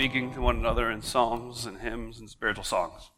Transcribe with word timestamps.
speaking 0.00 0.32
to 0.32 0.40
one 0.40 0.56
another 0.56 0.90
in 0.90 1.02
psalms 1.02 1.66
and 1.66 1.76
hymns 1.76 2.18
and 2.20 2.30
spiritual 2.30 2.64
songs. 2.64 3.10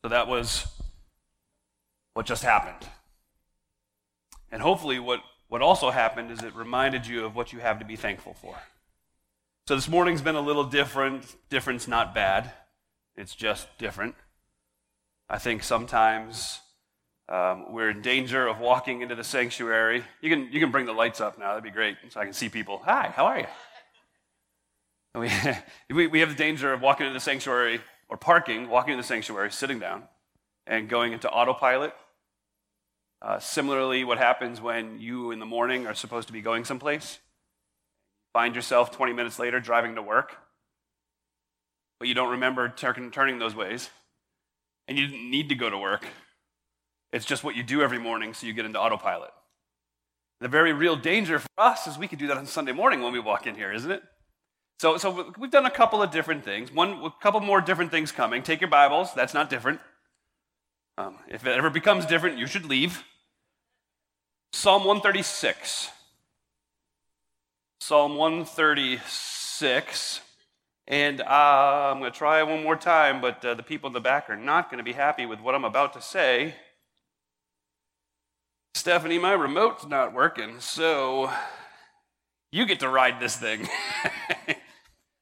So 0.00 0.08
that 0.10 0.28
was 0.28 0.68
what 2.14 2.24
just 2.24 2.44
happened. 2.44 2.88
And 4.52 4.62
hopefully, 4.62 5.00
what, 5.00 5.18
what 5.48 5.60
also 5.60 5.90
happened 5.90 6.30
is 6.30 6.44
it 6.44 6.54
reminded 6.54 7.04
you 7.04 7.24
of 7.24 7.34
what 7.34 7.52
you 7.52 7.58
have 7.58 7.80
to 7.80 7.84
be 7.84 7.96
thankful 7.96 8.34
for. 8.34 8.54
So 9.66 9.74
this 9.74 9.88
morning's 9.88 10.22
been 10.22 10.36
a 10.36 10.40
little 10.40 10.62
different. 10.62 11.34
Difference 11.50 11.88
not 11.88 12.14
bad, 12.14 12.52
it's 13.16 13.34
just 13.34 13.66
different. 13.76 14.14
I 15.28 15.38
think 15.38 15.64
sometimes 15.64 16.60
um, 17.28 17.72
we're 17.72 17.90
in 17.90 18.02
danger 18.02 18.46
of 18.46 18.60
walking 18.60 19.00
into 19.00 19.16
the 19.16 19.24
sanctuary. 19.24 20.04
You 20.20 20.30
can, 20.30 20.52
you 20.52 20.60
can 20.60 20.70
bring 20.70 20.86
the 20.86 20.92
lights 20.92 21.20
up 21.20 21.40
now, 21.40 21.48
that'd 21.48 21.64
be 21.64 21.70
great, 21.70 21.96
so 22.08 22.20
I 22.20 22.24
can 22.24 22.32
see 22.32 22.48
people. 22.48 22.82
Hi, 22.84 23.12
how 23.16 23.26
are 23.26 23.40
you? 23.40 23.46
We, 25.18 25.30
we, 25.94 26.06
we 26.06 26.20
have 26.20 26.30
the 26.30 26.34
danger 26.34 26.72
of 26.72 26.80
walking 26.80 27.06
into 27.06 27.14
the 27.14 27.20
sanctuary 27.20 27.80
or 28.08 28.16
parking, 28.16 28.68
walking 28.68 28.92
into 28.92 29.02
the 29.02 29.08
sanctuary, 29.08 29.50
sitting 29.50 29.78
down, 29.78 30.04
and 30.66 30.88
going 30.88 31.12
into 31.12 31.28
autopilot. 31.30 31.92
Uh, 33.20 33.38
similarly, 33.38 34.04
what 34.04 34.18
happens 34.18 34.60
when 34.60 35.00
you 35.00 35.30
in 35.30 35.40
the 35.40 35.46
morning 35.46 35.86
are 35.86 35.94
supposed 35.94 36.28
to 36.28 36.32
be 36.32 36.40
going 36.40 36.64
someplace, 36.64 37.18
find 38.32 38.54
yourself 38.54 38.92
20 38.92 39.12
minutes 39.12 39.38
later 39.38 39.58
driving 39.58 39.96
to 39.96 40.02
work, 40.02 40.36
but 41.98 42.06
you 42.06 42.14
don't 42.14 42.30
remember 42.30 42.68
turning 42.68 43.38
those 43.38 43.56
ways, 43.56 43.90
and 44.86 44.96
you 44.96 45.06
didn't 45.06 45.30
need 45.30 45.48
to 45.48 45.56
go 45.56 45.68
to 45.68 45.76
work. 45.76 46.06
It's 47.12 47.24
just 47.24 47.42
what 47.42 47.56
you 47.56 47.64
do 47.64 47.82
every 47.82 47.98
morning, 47.98 48.34
so 48.34 48.46
you 48.46 48.52
get 48.52 48.66
into 48.66 48.78
autopilot. 48.78 49.30
The 50.40 50.48
very 50.48 50.72
real 50.72 50.94
danger 50.94 51.40
for 51.40 51.48
us 51.58 51.88
is 51.88 51.98
we 51.98 52.06
could 52.06 52.20
do 52.20 52.28
that 52.28 52.36
on 52.36 52.46
Sunday 52.46 52.70
morning 52.70 53.02
when 53.02 53.12
we 53.12 53.18
walk 53.18 53.48
in 53.48 53.56
here, 53.56 53.72
isn't 53.72 53.90
it? 53.90 54.02
So, 54.78 54.96
so 54.96 55.32
we've 55.36 55.50
done 55.50 55.66
a 55.66 55.70
couple 55.70 56.02
of 56.02 56.12
different 56.12 56.44
things. 56.44 56.72
One, 56.72 57.04
a 57.04 57.12
couple 57.20 57.40
more 57.40 57.60
different 57.60 57.90
things 57.90 58.12
coming. 58.12 58.44
Take 58.44 58.60
your 58.60 58.70
Bibles. 58.70 59.12
That's 59.12 59.34
not 59.34 59.50
different. 59.50 59.80
Um, 60.96 61.16
if 61.28 61.44
it 61.44 61.50
ever 61.50 61.68
becomes 61.68 62.06
different, 62.06 62.38
you 62.38 62.46
should 62.46 62.64
leave. 62.64 63.02
Psalm 64.52 64.84
136. 64.84 65.90
Psalm 67.80 68.16
136. 68.16 70.20
And 70.86 71.20
uh, 71.20 71.24
I'm 71.26 71.98
going 71.98 72.12
to 72.12 72.16
try 72.16 72.42
one 72.44 72.62
more 72.62 72.76
time, 72.76 73.20
but 73.20 73.44
uh, 73.44 73.54
the 73.54 73.64
people 73.64 73.88
in 73.88 73.92
the 73.92 74.00
back 74.00 74.30
are 74.30 74.36
not 74.36 74.70
going 74.70 74.78
to 74.78 74.84
be 74.84 74.92
happy 74.92 75.26
with 75.26 75.40
what 75.40 75.56
I'm 75.56 75.64
about 75.64 75.92
to 75.94 76.00
say. 76.00 76.54
Stephanie, 78.74 79.18
my 79.18 79.32
remote's 79.32 79.86
not 79.86 80.14
working, 80.14 80.60
so 80.60 81.30
you 82.52 82.64
get 82.64 82.80
to 82.80 82.88
ride 82.88 83.20
this 83.20 83.36
thing. 83.36 83.68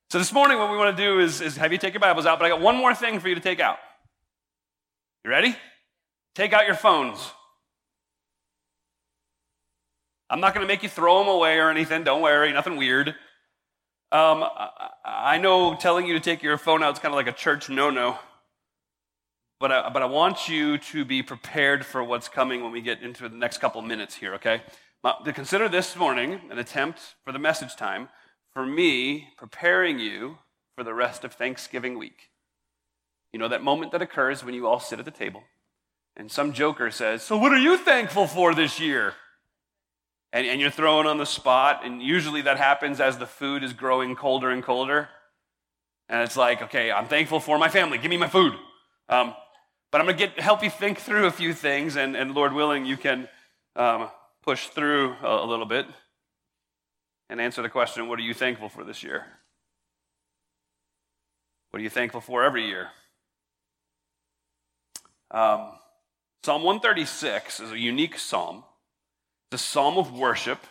So 0.08 0.18
this 0.18 0.32
morning, 0.32 0.56
what 0.58 0.70
we 0.70 0.76
want 0.76 0.96
to 0.96 1.02
do 1.02 1.18
is, 1.18 1.40
is 1.40 1.56
have 1.56 1.72
you 1.72 1.78
take 1.78 1.92
your 1.92 2.00
Bibles 2.00 2.26
out, 2.26 2.38
but 2.38 2.44
I 2.44 2.48
got 2.48 2.60
one 2.60 2.76
more 2.76 2.94
thing 2.94 3.18
for 3.18 3.28
you 3.28 3.34
to 3.34 3.40
take 3.40 3.58
out. 3.58 3.78
You 5.24 5.32
ready? 5.32 5.56
Take 6.36 6.52
out 6.52 6.66
your 6.66 6.76
phones. 6.76 7.18
I'm 10.30 10.38
not 10.38 10.54
going 10.54 10.64
to 10.64 10.72
make 10.72 10.84
you 10.84 10.88
throw 10.88 11.18
them 11.18 11.28
away 11.28 11.58
or 11.58 11.70
anything. 11.70 12.04
Don't 12.04 12.22
worry, 12.22 12.52
nothing 12.52 12.76
weird. 12.76 13.16
Um, 14.12 14.44
I 15.04 15.38
know 15.38 15.74
telling 15.74 16.06
you 16.06 16.14
to 16.14 16.20
take 16.20 16.40
your 16.40 16.56
phone 16.56 16.84
out 16.84 16.92
is 16.92 17.00
kind 17.00 17.12
of 17.12 17.16
like 17.16 17.26
a 17.26 17.36
church 17.36 17.68
no 17.68 17.90
no. 17.90 18.16
But 19.58 19.72
I, 19.72 19.88
but 19.88 20.02
I 20.02 20.06
want 20.06 20.48
you 20.48 20.78
to 20.78 21.04
be 21.04 21.24
prepared 21.24 21.84
for 21.84 22.04
what's 22.04 22.28
coming 22.28 22.62
when 22.62 22.70
we 22.70 22.80
get 22.80 23.02
into 23.02 23.28
the 23.28 23.36
next 23.36 23.58
couple 23.58 23.82
minutes 23.82 24.14
here, 24.14 24.34
okay? 24.34 24.62
to 25.24 25.32
consider 25.32 25.68
this 25.68 25.96
morning 25.96 26.40
an 26.50 26.58
attempt 26.58 27.14
for 27.24 27.32
the 27.32 27.38
message 27.38 27.76
time 27.76 28.08
for 28.56 28.64
me 28.64 29.28
preparing 29.36 29.98
you 29.98 30.38
for 30.74 30.82
the 30.82 30.94
rest 30.94 31.24
of 31.24 31.34
Thanksgiving 31.34 31.98
week. 31.98 32.30
You 33.30 33.38
know 33.38 33.48
that 33.48 33.62
moment 33.62 33.92
that 33.92 34.00
occurs 34.00 34.42
when 34.42 34.54
you 34.54 34.66
all 34.66 34.80
sit 34.80 34.98
at 34.98 35.04
the 35.04 35.10
table 35.10 35.42
and 36.16 36.32
some 36.32 36.54
joker 36.54 36.90
says, 36.90 37.22
So, 37.22 37.36
what 37.36 37.52
are 37.52 37.58
you 37.58 37.76
thankful 37.76 38.26
for 38.26 38.54
this 38.54 38.80
year? 38.80 39.12
And, 40.32 40.46
and 40.46 40.58
you're 40.58 40.70
thrown 40.70 41.06
on 41.06 41.18
the 41.18 41.26
spot, 41.26 41.82
and 41.84 42.00
usually 42.00 42.40
that 42.40 42.56
happens 42.56 42.98
as 42.98 43.18
the 43.18 43.26
food 43.26 43.62
is 43.62 43.74
growing 43.74 44.16
colder 44.16 44.48
and 44.48 44.62
colder. 44.62 45.10
And 46.08 46.22
it's 46.22 46.38
like, 46.38 46.62
okay, 46.62 46.90
I'm 46.90 47.08
thankful 47.08 47.40
for 47.40 47.58
my 47.58 47.68
family. 47.68 47.98
Give 47.98 48.08
me 48.08 48.16
my 48.16 48.26
food. 48.26 48.54
Um, 49.10 49.34
but 49.92 50.00
I'm 50.00 50.06
going 50.06 50.32
to 50.32 50.42
help 50.42 50.64
you 50.64 50.70
think 50.70 51.00
through 51.00 51.26
a 51.26 51.30
few 51.30 51.52
things, 51.52 51.96
and, 51.96 52.16
and 52.16 52.34
Lord 52.34 52.54
willing, 52.54 52.86
you 52.86 52.96
can 52.96 53.28
um, 53.76 54.08
push 54.42 54.68
through 54.68 55.14
a, 55.22 55.44
a 55.44 55.46
little 55.46 55.66
bit 55.66 55.84
and 57.28 57.40
answer 57.40 57.62
the 57.62 57.68
question 57.68 58.08
what 58.08 58.18
are 58.18 58.22
you 58.22 58.34
thankful 58.34 58.68
for 58.68 58.84
this 58.84 59.02
year? 59.02 59.26
What 61.70 61.80
are 61.80 61.82
you 61.82 61.90
thankful 61.90 62.20
for 62.20 62.42
every 62.42 62.66
year? 62.66 62.88
Um, 65.30 65.72
psalm 66.44 66.62
136 66.62 67.60
is 67.60 67.72
a 67.72 67.78
unique 67.78 68.18
psalm. 68.18 68.64
It's 69.50 69.62
a 69.62 69.64
psalm 69.64 69.98
of 69.98 70.12
worship. 70.12 70.66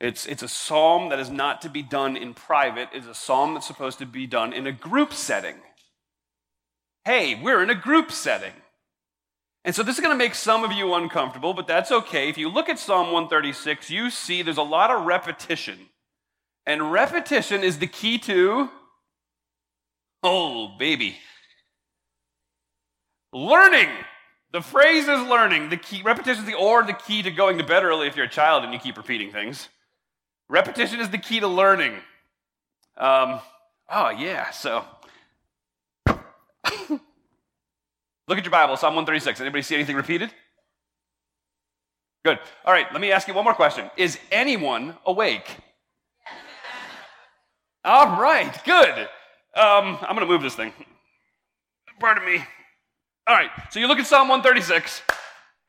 It's, 0.00 0.26
it's 0.26 0.42
a 0.42 0.48
psalm 0.48 1.08
that 1.10 1.18
is 1.18 1.30
not 1.30 1.62
to 1.62 1.68
be 1.68 1.82
done 1.82 2.16
in 2.16 2.34
private. 2.34 2.88
It's 2.92 3.06
a 3.06 3.14
psalm 3.14 3.54
that's 3.54 3.66
supposed 3.66 3.98
to 3.98 4.06
be 4.06 4.26
done 4.26 4.52
in 4.52 4.66
a 4.66 4.72
group 4.72 5.12
setting. 5.12 5.56
Hey, 7.04 7.40
we're 7.40 7.62
in 7.62 7.70
a 7.70 7.74
group 7.74 8.10
setting. 8.10 8.52
And 9.66 9.74
so 9.74 9.82
this 9.82 9.96
is 9.96 10.00
going 10.00 10.16
to 10.16 10.24
make 10.24 10.36
some 10.36 10.62
of 10.62 10.70
you 10.70 10.94
uncomfortable, 10.94 11.52
but 11.52 11.66
that's 11.66 11.90
okay. 11.90 12.28
If 12.28 12.38
you 12.38 12.48
look 12.48 12.68
at 12.68 12.78
Psalm 12.78 13.06
136, 13.06 13.90
you 13.90 14.10
see 14.10 14.42
there's 14.42 14.58
a 14.58 14.62
lot 14.62 14.92
of 14.92 15.04
repetition. 15.04 15.76
And 16.64 16.92
repetition 16.92 17.64
is 17.64 17.80
the 17.80 17.88
key 17.88 18.16
to, 18.18 18.70
oh, 20.22 20.68
baby, 20.78 21.16
learning. 23.32 23.88
The 24.52 24.62
phrase 24.62 25.08
is 25.08 25.20
learning. 25.22 25.70
The 25.70 25.76
key, 25.76 26.00
repetition 26.00 26.44
is 26.44 26.48
the 26.48 26.54
or 26.54 26.84
the 26.84 26.92
key 26.92 27.24
to 27.24 27.32
going 27.32 27.58
to 27.58 27.64
bed 27.64 27.82
early 27.82 28.06
if 28.06 28.14
you're 28.14 28.26
a 28.26 28.30
child 28.30 28.62
and 28.62 28.72
you 28.72 28.78
keep 28.78 28.96
repeating 28.96 29.32
things. 29.32 29.68
Repetition 30.48 31.00
is 31.00 31.10
the 31.10 31.18
key 31.18 31.40
to 31.40 31.48
learning. 31.48 31.94
Um, 32.96 33.40
oh, 33.90 34.10
yeah, 34.10 34.50
so 34.50 34.84
Look 38.28 38.38
at 38.38 38.44
your 38.44 38.50
Bible, 38.50 38.76
Psalm 38.76 38.94
136. 38.94 39.40
Anybody 39.40 39.62
see 39.62 39.76
anything 39.76 39.94
repeated? 39.94 40.32
Good. 42.24 42.40
All 42.64 42.72
right, 42.72 42.86
let 42.92 43.00
me 43.00 43.12
ask 43.12 43.28
you 43.28 43.34
one 43.34 43.44
more 43.44 43.54
question. 43.54 43.88
Is 43.96 44.18
anyone 44.32 44.96
awake? 45.06 45.56
All 47.84 48.20
right, 48.20 48.52
good. 48.64 48.98
Um, 49.54 49.96
I'm 50.02 50.16
going 50.16 50.20
to 50.20 50.26
move 50.26 50.42
this 50.42 50.56
thing. 50.56 50.72
Pardon 52.00 52.26
me. 52.26 52.44
All 53.28 53.34
right, 53.36 53.50
so 53.70 53.78
you 53.78 53.86
look 53.86 54.00
at 54.00 54.06
Psalm 54.06 54.28
136 54.28 55.02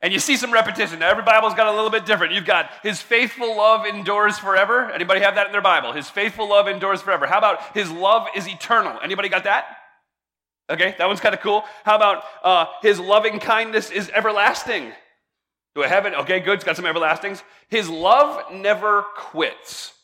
and 0.02 0.12
you 0.12 0.18
see 0.18 0.36
some 0.36 0.52
repetition. 0.52 0.98
Now, 0.98 1.10
every 1.10 1.22
Bible's 1.22 1.54
got 1.54 1.68
a 1.68 1.72
little 1.72 1.90
bit 1.90 2.06
different. 2.06 2.32
You've 2.32 2.44
got 2.44 2.70
His 2.82 3.00
faithful 3.00 3.56
love 3.56 3.86
endures 3.86 4.36
forever. 4.36 4.90
Anybody 4.90 5.20
have 5.20 5.36
that 5.36 5.46
in 5.46 5.52
their 5.52 5.62
Bible? 5.62 5.92
His 5.92 6.10
faithful 6.10 6.48
love 6.48 6.66
endures 6.66 7.02
forever. 7.02 7.26
How 7.26 7.38
about 7.38 7.76
His 7.76 7.88
love 7.88 8.26
is 8.34 8.48
eternal? 8.48 8.98
Anybody 9.02 9.28
got 9.28 9.44
that? 9.44 9.77
Okay, 10.70 10.94
that 10.98 11.06
one's 11.06 11.20
kind 11.20 11.34
of 11.34 11.40
cool. 11.40 11.64
How 11.84 11.96
about 11.96 12.24
uh, 12.42 12.66
his 12.82 13.00
loving 13.00 13.38
kindness 13.38 13.90
is 13.90 14.10
everlasting? 14.10 14.92
Do 15.74 15.82
I 15.82 15.88
have 15.88 16.06
it? 16.06 16.14
Okay, 16.14 16.40
good. 16.40 16.54
It's 16.54 16.64
got 16.64 16.76
some 16.76 16.84
everlastings. 16.84 17.42
His 17.68 17.88
love 17.88 18.52
never 18.52 19.02
quits. 19.16 19.94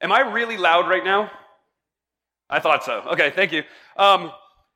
Am 0.00 0.12
I 0.12 0.20
really 0.20 0.56
loud 0.56 0.88
right 0.88 1.04
now? 1.04 1.30
I 2.48 2.60
thought 2.60 2.84
so. 2.84 3.02
Okay, 3.12 3.30
thank 3.30 3.52
you. 3.52 3.64
Um, 3.96 4.32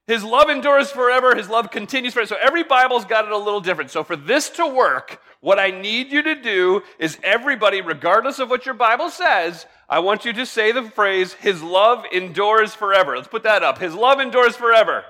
his 0.06 0.24
love 0.24 0.50
endures 0.50 0.90
forever. 0.90 1.34
His 1.34 1.48
love 1.48 1.70
continues 1.70 2.12
forever. 2.12 2.26
So 2.26 2.36
every 2.40 2.64
Bible's 2.64 3.04
got 3.04 3.24
it 3.24 3.30
a 3.30 3.36
little 3.36 3.60
different. 3.60 3.90
So 3.90 4.02
for 4.02 4.16
this 4.16 4.50
to 4.50 4.66
work, 4.66 5.22
what 5.40 5.58
I 5.58 5.70
need 5.70 6.10
you 6.10 6.22
to 6.22 6.34
do 6.34 6.82
is 6.98 7.18
everybody, 7.22 7.80
regardless 7.80 8.38
of 8.38 8.50
what 8.50 8.66
your 8.66 8.74
Bible 8.74 9.10
says, 9.10 9.64
I 9.88 10.00
want 10.00 10.24
you 10.24 10.32
to 10.34 10.44
say 10.44 10.72
the 10.72 10.82
phrase, 10.82 11.34
His 11.34 11.62
love 11.62 12.04
endures 12.12 12.74
forever. 12.74 13.16
Let's 13.16 13.28
put 13.28 13.44
that 13.44 13.62
up. 13.62 13.78
His 13.78 13.94
love 13.94 14.18
endures 14.20 14.56
forever. 14.56 15.04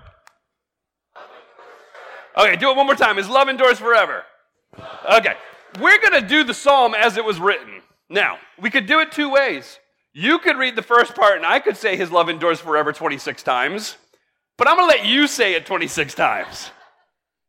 Okay, 2.36 2.56
do 2.56 2.70
it 2.70 2.76
one 2.76 2.86
more 2.86 2.94
time. 2.94 3.16
His 3.16 3.28
love 3.28 3.48
endures 3.48 3.78
forever. 3.78 4.24
Okay, 5.10 5.34
we're 5.80 6.00
going 6.00 6.20
to 6.20 6.26
do 6.26 6.44
the 6.44 6.54
psalm 6.54 6.94
as 6.94 7.16
it 7.16 7.24
was 7.24 7.38
written. 7.38 7.82
Now, 8.08 8.38
we 8.60 8.70
could 8.70 8.86
do 8.86 9.00
it 9.00 9.12
two 9.12 9.30
ways. 9.30 9.78
You 10.14 10.38
could 10.38 10.56
read 10.56 10.76
the 10.76 10.82
first 10.82 11.14
part, 11.14 11.36
and 11.36 11.46
I 11.46 11.58
could 11.58 11.76
say 11.76 11.96
his 11.96 12.10
love 12.10 12.28
endures 12.28 12.60
forever 12.60 12.92
26 12.92 13.42
times, 13.42 13.96
but 14.58 14.68
I'm 14.68 14.76
going 14.76 14.90
to 14.90 14.96
let 14.96 15.06
you 15.06 15.26
say 15.26 15.54
it 15.54 15.66
26 15.66 16.14
times. 16.14 16.70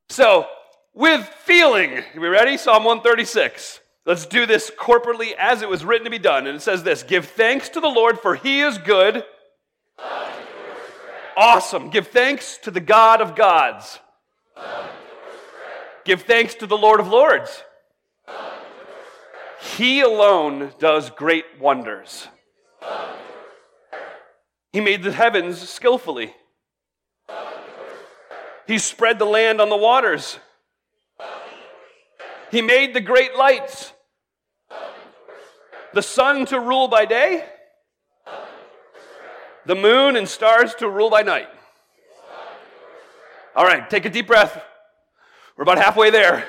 So, 0.09 0.47
with 0.93 1.25
feeling, 1.43 1.97
are 1.97 2.19
we 2.19 2.27
ready? 2.27 2.57
Psalm 2.57 2.83
136. 2.83 3.79
Let's 4.05 4.25
do 4.25 4.45
this 4.45 4.69
corporately 4.77 5.33
as 5.37 5.61
it 5.61 5.69
was 5.69 5.85
written 5.85 6.05
to 6.05 6.11
be 6.11 6.19
done. 6.19 6.45
And 6.45 6.57
it 6.57 6.61
says 6.61 6.83
this 6.83 7.03
Give 7.03 7.25
thanks 7.25 7.69
to 7.69 7.79
the 7.79 7.87
Lord, 7.87 8.19
for 8.19 8.35
he 8.35 8.61
is 8.61 8.77
good. 8.77 9.23
Awesome. 11.35 11.89
Give 11.89 12.07
thanks 12.07 12.57
to 12.59 12.71
the 12.71 12.79
God 12.79 13.21
of 13.21 13.35
gods. 13.35 13.99
Give 16.05 16.21
thanks 16.21 16.55
to 16.55 16.67
the 16.67 16.77
Lord 16.77 16.99
of 16.99 17.07
Lords. 17.07 17.63
He 19.77 20.01
alone 20.01 20.73
does 20.79 21.09
great 21.09 21.45
wonders. 21.59 22.27
He 24.73 24.81
made 24.81 25.03
the 25.03 25.11
heavens 25.11 25.69
skillfully. 25.69 26.33
He 28.67 28.77
spread 28.77 29.19
the 29.19 29.25
land 29.25 29.61
on 29.61 29.69
the 29.69 29.77
waters. 29.77 30.39
He 32.51 32.61
made 32.61 32.93
the 32.93 33.01
great 33.01 33.35
lights. 33.35 33.93
The 35.93 36.01
sun 36.01 36.45
to 36.47 36.59
rule 36.59 36.87
by 36.87 37.05
day, 37.05 37.45
the 39.65 39.75
moon 39.75 40.15
and 40.15 40.27
stars 40.27 40.73
to 40.75 40.89
rule 40.89 41.09
by 41.09 41.21
night. 41.21 41.47
All 43.55 43.65
right, 43.65 43.87
take 43.89 44.05
a 44.05 44.09
deep 44.09 44.27
breath. 44.27 44.61
We're 45.55 45.63
about 45.63 45.77
halfway 45.77 46.09
there. 46.09 46.45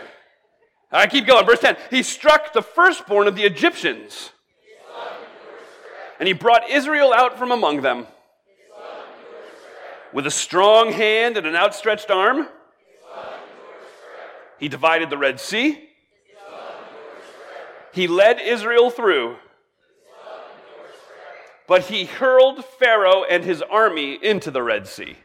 All 0.93 1.01
right, 1.01 1.11
keep 1.11 1.27
going. 1.27 1.45
Verse 1.45 1.61
10. 1.61 1.77
He 1.91 2.03
struck 2.03 2.53
the 2.53 2.63
firstborn 2.63 3.27
of 3.27 3.37
the 3.37 3.43
Egyptians, 3.43 4.31
and 6.19 6.27
he 6.27 6.33
brought 6.33 6.71
Israel 6.71 7.13
out 7.13 7.39
from 7.39 7.51
among 7.51 7.83
them 7.83 8.07
with 10.13 10.27
a 10.27 10.31
strong 10.31 10.93
hand 10.93 11.37
and 11.37 11.47
an 11.47 11.57
outstretched 11.57 12.11
arm. 12.11 12.49
He 14.59 14.69
divided 14.69 15.11
the 15.11 15.19
Red 15.19 15.41
Sea. 15.41 15.89
He 17.93 18.07
led 18.07 18.41
Israel 18.41 18.91
through. 18.91 19.37
But 21.67 21.83
he 21.83 22.05
hurled 22.05 22.65
Pharaoh 22.65 23.25
and 23.25 23.45
his 23.45 23.63
army 23.63 24.19
into 24.23 24.51
the 24.51 24.63
Red 24.63 24.87
Sea. 24.87 25.17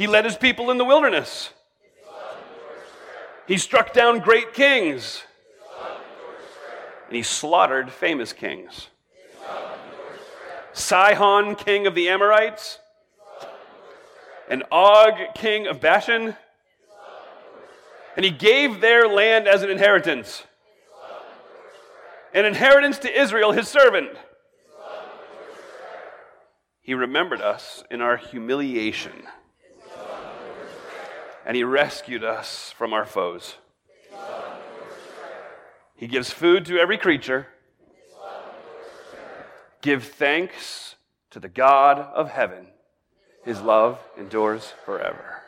He 0.00 0.06
led 0.06 0.24
his 0.24 0.38
people 0.38 0.70
in 0.70 0.78
the 0.78 0.84
wilderness. 0.86 1.50
He 3.46 3.58
struck 3.58 3.92
down 3.92 4.20
great 4.20 4.54
kings. 4.54 5.24
And 7.08 7.16
he 7.16 7.22
slaughtered 7.22 7.92
famous 7.92 8.32
kings. 8.32 8.88
Sihon, 10.72 11.54
king 11.54 11.86
of 11.86 11.94
the 11.94 12.08
Amorites, 12.08 12.78
and 14.48 14.64
Og, 14.72 15.34
king 15.34 15.66
of 15.66 15.82
Bashan. 15.82 16.34
And 18.16 18.24
he 18.24 18.30
gave 18.30 18.80
their 18.80 19.06
land 19.06 19.46
as 19.46 19.62
an 19.62 19.68
inheritance, 19.68 20.44
an 22.32 22.46
inheritance 22.46 22.98
to 23.00 23.20
Israel, 23.20 23.52
his 23.52 23.68
servant. 23.68 24.16
He 26.80 26.94
remembered 26.94 27.42
us 27.42 27.84
in 27.90 28.00
our 28.00 28.16
humiliation, 28.16 29.24
and 31.44 31.56
he 31.56 31.64
rescued 31.64 32.24
us 32.24 32.72
from 32.76 32.92
our 32.92 33.06
foes. 33.06 33.56
He 35.96 36.06
gives 36.06 36.30
food 36.30 36.64
to 36.66 36.78
every 36.78 36.96
creature 36.96 37.48
Give 39.82 40.04
thanks 40.04 40.96
to 41.30 41.40
the 41.40 41.48
God 41.48 41.98
of 41.98 42.30
heaven. 42.30 42.66
His 43.44 43.60
love 43.62 43.98
endures 44.18 44.74
forever. 44.84 45.42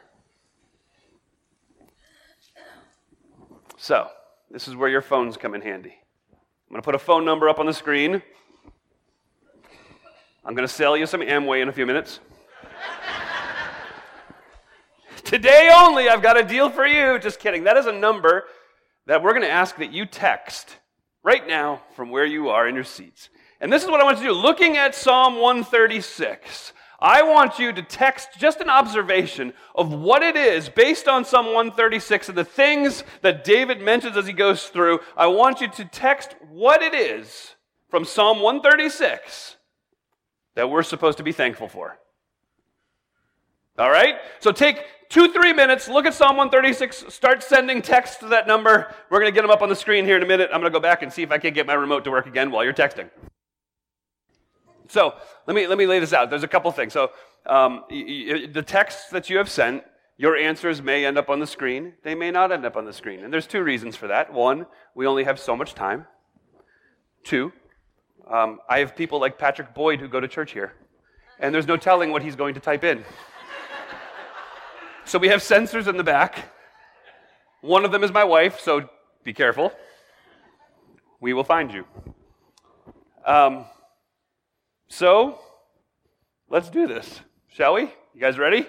So, 3.76 4.08
this 4.50 4.68
is 4.68 4.76
where 4.76 4.88
your 4.88 5.02
phones 5.02 5.36
come 5.36 5.54
in 5.54 5.60
handy. 5.60 5.98
I'm 6.32 6.70
going 6.70 6.80
to 6.80 6.84
put 6.84 6.94
a 6.94 6.98
phone 6.98 7.24
number 7.24 7.48
up 7.48 7.58
on 7.58 7.66
the 7.66 7.74
screen. 7.74 8.22
I'm 10.44 10.54
going 10.54 10.66
to 10.66 10.72
sell 10.72 10.96
you 10.96 11.04
some 11.04 11.20
Amway 11.20 11.60
in 11.60 11.68
a 11.68 11.72
few 11.72 11.84
minutes. 11.84 12.20
Today 15.32 15.70
only, 15.74 16.10
I've 16.10 16.20
got 16.20 16.38
a 16.38 16.44
deal 16.44 16.68
for 16.68 16.86
you. 16.86 17.18
Just 17.18 17.40
kidding. 17.40 17.64
That 17.64 17.78
is 17.78 17.86
a 17.86 17.92
number 17.92 18.44
that 19.06 19.22
we're 19.22 19.30
going 19.30 19.40
to 19.40 19.50
ask 19.50 19.78
that 19.78 19.90
you 19.90 20.04
text 20.04 20.76
right 21.22 21.48
now 21.48 21.80
from 21.96 22.10
where 22.10 22.26
you 22.26 22.50
are 22.50 22.68
in 22.68 22.74
your 22.74 22.84
seats. 22.84 23.30
And 23.58 23.72
this 23.72 23.82
is 23.82 23.88
what 23.88 23.98
I 23.98 24.04
want 24.04 24.18
you 24.18 24.24
to 24.24 24.34
do. 24.34 24.38
Looking 24.38 24.76
at 24.76 24.94
Psalm 24.94 25.38
136, 25.38 26.74
I 27.00 27.22
want 27.22 27.58
you 27.58 27.72
to 27.72 27.82
text 27.82 28.28
just 28.36 28.60
an 28.60 28.68
observation 28.68 29.54
of 29.74 29.90
what 29.90 30.22
it 30.22 30.36
is 30.36 30.68
based 30.68 31.08
on 31.08 31.24
Psalm 31.24 31.46
136 31.46 32.28
and 32.28 32.36
the 32.36 32.44
things 32.44 33.02
that 33.22 33.42
David 33.42 33.80
mentions 33.80 34.18
as 34.18 34.26
he 34.26 34.34
goes 34.34 34.64
through. 34.64 35.00
I 35.16 35.28
want 35.28 35.62
you 35.62 35.68
to 35.68 35.86
text 35.86 36.36
what 36.50 36.82
it 36.82 36.94
is 36.94 37.54
from 37.88 38.04
Psalm 38.04 38.42
136 38.42 39.56
that 40.56 40.68
we're 40.68 40.82
supposed 40.82 41.16
to 41.16 41.24
be 41.24 41.32
thankful 41.32 41.68
for. 41.68 41.98
All 43.78 43.90
right? 43.90 44.16
So 44.40 44.52
take 44.52 44.84
two, 45.08 45.32
three 45.32 45.52
minutes, 45.52 45.88
look 45.88 46.06
at 46.06 46.14
Psalm 46.14 46.36
136, 46.36 47.12
start 47.12 47.42
sending 47.42 47.82
texts 47.82 48.16
to 48.18 48.28
that 48.28 48.46
number. 48.46 48.94
We're 49.10 49.20
going 49.20 49.32
to 49.32 49.34
get 49.34 49.42
them 49.42 49.50
up 49.50 49.62
on 49.62 49.68
the 49.68 49.76
screen 49.76 50.04
here 50.04 50.16
in 50.16 50.22
a 50.22 50.26
minute. 50.26 50.50
I'm 50.52 50.60
going 50.60 50.72
to 50.72 50.76
go 50.76 50.82
back 50.82 51.02
and 51.02 51.12
see 51.12 51.22
if 51.22 51.30
I 51.30 51.38
can 51.38 51.54
get 51.54 51.66
my 51.66 51.74
remote 51.74 52.04
to 52.04 52.10
work 52.10 52.26
again 52.26 52.50
while 52.50 52.64
you're 52.64 52.72
texting. 52.72 53.10
So 54.88 55.14
let 55.46 55.54
me, 55.54 55.66
let 55.66 55.78
me 55.78 55.86
lay 55.86 55.98
this 55.98 56.12
out. 56.12 56.28
There's 56.28 56.42
a 56.42 56.48
couple 56.48 56.70
things. 56.72 56.92
So 56.92 57.12
um, 57.46 57.84
the 57.88 58.64
texts 58.66 59.10
that 59.10 59.30
you 59.30 59.38
have 59.38 59.48
sent, 59.48 59.84
your 60.18 60.36
answers 60.36 60.82
may 60.82 61.06
end 61.06 61.16
up 61.16 61.30
on 61.30 61.40
the 61.40 61.46
screen. 61.46 61.94
They 62.04 62.14
may 62.14 62.30
not 62.30 62.52
end 62.52 62.66
up 62.66 62.76
on 62.76 62.84
the 62.84 62.92
screen. 62.92 63.24
And 63.24 63.32
there's 63.32 63.46
two 63.46 63.62
reasons 63.62 63.96
for 63.96 64.08
that. 64.08 64.32
One, 64.32 64.66
we 64.94 65.06
only 65.06 65.24
have 65.24 65.40
so 65.40 65.56
much 65.56 65.74
time. 65.74 66.06
Two, 67.24 67.52
um, 68.30 68.58
I 68.68 68.80
have 68.80 68.94
people 68.94 69.18
like 69.20 69.38
Patrick 69.38 69.74
Boyd 69.74 70.00
who 70.00 70.08
go 70.08 70.20
to 70.20 70.28
church 70.28 70.52
here. 70.52 70.74
And 71.38 71.54
there's 71.54 71.66
no 71.66 71.76
telling 71.76 72.12
what 72.12 72.22
he's 72.22 72.36
going 72.36 72.54
to 72.54 72.60
type 72.60 72.84
in. 72.84 73.04
So 75.04 75.18
we 75.18 75.28
have 75.28 75.42
censors 75.42 75.88
in 75.88 75.96
the 75.96 76.04
back. 76.04 76.52
One 77.60 77.84
of 77.84 77.92
them 77.92 78.02
is 78.02 78.12
my 78.12 78.24
wife, 78.24 78.60
so 78.60 78.88
be 79.24 79.32
careful. 79.32 79.72
We 81.20 81.32
will 81.32 81.44
find 81.44 81.72
you. 81.72 81.84
Um, 83.24 83.64
so, 84.88 85.38
let's 86.48 86.68
do 86.68 86.86
this, 86.86 87.20
shall 87.48 87.74
we? 87.74 87.82
You 87.82 88.20
guys 88.20 88.38
ready? 88.38 88.66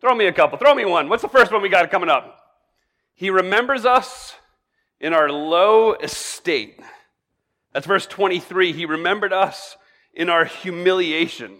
Throw 0.00 0.14
me 0.14 0.26
a 0.26 0.32
couple. 0.32 0.58
Throw 0.58 0.74
me 0.74 0.84
one. 0.84 1.08
What's 1.08 1.22
the 1.22 1.28
first 1.28 1.52
one 1.52 1.62
we 1.62 1.68
got 1.68 1.90
coming 1.90 2.08
up? 2.08 2.38
He 3.14 3.30
remembers 3.30 3.84
us 3.84 4.34
in 4.98 5.12
our 5.12 5.30
low 5.30 5.92
estate. 5.94 6.80
That's 7.72 7.86
verse 7.86 8.06
23. 8.06 8.72
He 8.72 8.86
remembered 8.86 9.32
us 9.32 9.76
in 10.14 10.28
our 10.30 10.44
humiliation. 10.44 11.58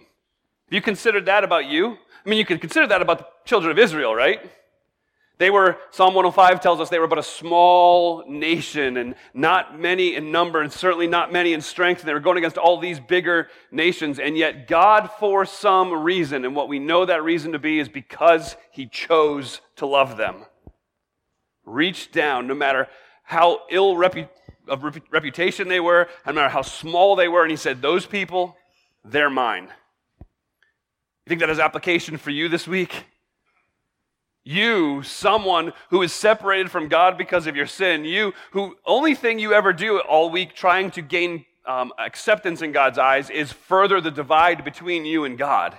Have 0.71 0.75
you 0.75 0.81
considered 0.81 1.25
that 1.25 1.43
about 1.43 1.65
you? 1.65 1.97
I 2.25 2.29
mean, 2.29 2.39
you 2.39 2.45
could 2.45 2.61
consider 2.61 2.87
that 2.87 3.01
about 3.01 3.17
the 3.17 3.25
children 3.43 3.71
of 3.71 3.77
Israel, 3.77 4.15
right? 4.15 4.39
They 5.37 5.49
were, 5.49 5.75
Psalm 5.89 6.13
105 6.13 6.61
tells 6.61 6.79
us 6.79 6.87
they 6.87 6.97
were 6.97 7.07
but 7.07 7.19
a 7.19 7.23
small 7.23 8.23
nation 8.25 8.95
and 8.95 9.15
not 9.33 9.77
many 9.77 10.15
in 10.15 10.31
number 10.31 10.61
and 10.61 10.71
certainly 10.71 11.07
not 11.07 11.29
many 11.33 11.51
in 11.51 11.59
strength. 11.59 11.99
And 11.99 12.07
they 12.07 12.13
were 12.13 12.21
going 12.21 12.37
against 12.37 12.57
all 12.57 12.79
these 12.79 13.01
bigger 13.01 13.49
nations. 13.69 14.17
And 14.17 14.37
yet, 14.37 14.69
God, 14.69 15.09
for 15.19 15.45
some 15.45 15.91
reason, 15.91 16.45
and 16.45 16.55
what 16.55 16.69
we 16.69 16.79
know 16.79 17.03
that 17.03 17.21
reason 17.21 17.51
to 17.51 17.59
be 17.59 17.77
is 17.77 17.89
because 17.89 18.55
He 18.71 18.85
chose 18.85 19.59
to 19.75 19.85
love 19.85 20.15
them, 20.15 20.45
reached 21.65 22.13
down, 22.13 22.47
no 22.47 22.55
matter 22.55 22.87
how 23.23 23.63
ill 23.69 23.95
repu- 23.95 24.29
of 24.69 24.85
reputation 25.11 25.67
they 25.67 25.81
were, 25.81 26.07
no 26.25 26.31
matter 26.31 26.47
how 26.47 26.61
small 26.61 27.17
they 27.17 27.27
were, 27.27 27.41
and 27.41 27.51
He 27.51 27.57
said, 27.57 27.81
Those 27.81 28.05
people, 28.05 28.55
they're 29.03 29.29
mine. 29.29 29.67
Think 31.31 31.39
that 31.39 31.47
has 31.47 31.59
application 31.59 32.17
for 32.17 32.29
you 32.29 32.49
this 32.49 32.67
week? 32.67 33.05
You, 34.43 35.01
someone 35.01 35.71
who 35.89 36.01
is 36.01 36.11
separated 36.11 36.69
from 36.69 36.89
God 36.89 37.17
because 37.17 37.47
of 37.47 37.55
your 37.55 37.67
sin, 37.67 38.03
you 38.03 38.33
who 38.51 38.75
only 38.85 39.15
thing 39.15 39.39
you 39.39 39.53
ever 39.53 39.71
do 39.71 39.99
all 39.99 40.29
week 40.29 40.53
trying 40.53 40.91
to 40.91 41.01
gain 41.01 41.45
um, 41.65 41.93
acceptance 41.97 42.61
in 42.61 42.73
God's 42.73 42.97
eyes 42.97 43.29
is 43.29 43.49
further 43.49 44.01
the 44.01 44.11
divide 44.11 44.65
between 44.65 45.05
you 45.05 45.23
and 45.23 45.37
God. 45.37 45.73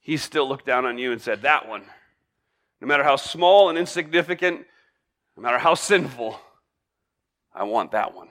He 0.00 0.18
still 0.18 0.46
looked 0.46 0.66
down 0.66 0.84
on 0.84 0.98
you 0.98 1.10
and 1.10 1.22
said, 1.22 1.40
That 1.40 1.66
one, 1.66 1.84
no 2.82 2.86
matter 2.86 3.04
how 3.04 3.16
small 3.16 3.70
and 3.70 3.78
insignificant, 3.78 4.66
no 5.34 5.42
matter 5.42 5.56
how 5.56 5.72
sinful, 5.72 6.38
I 7.54 7.64
want 7.64 7.92
that 7.92 8.14
one. 8.14 8.28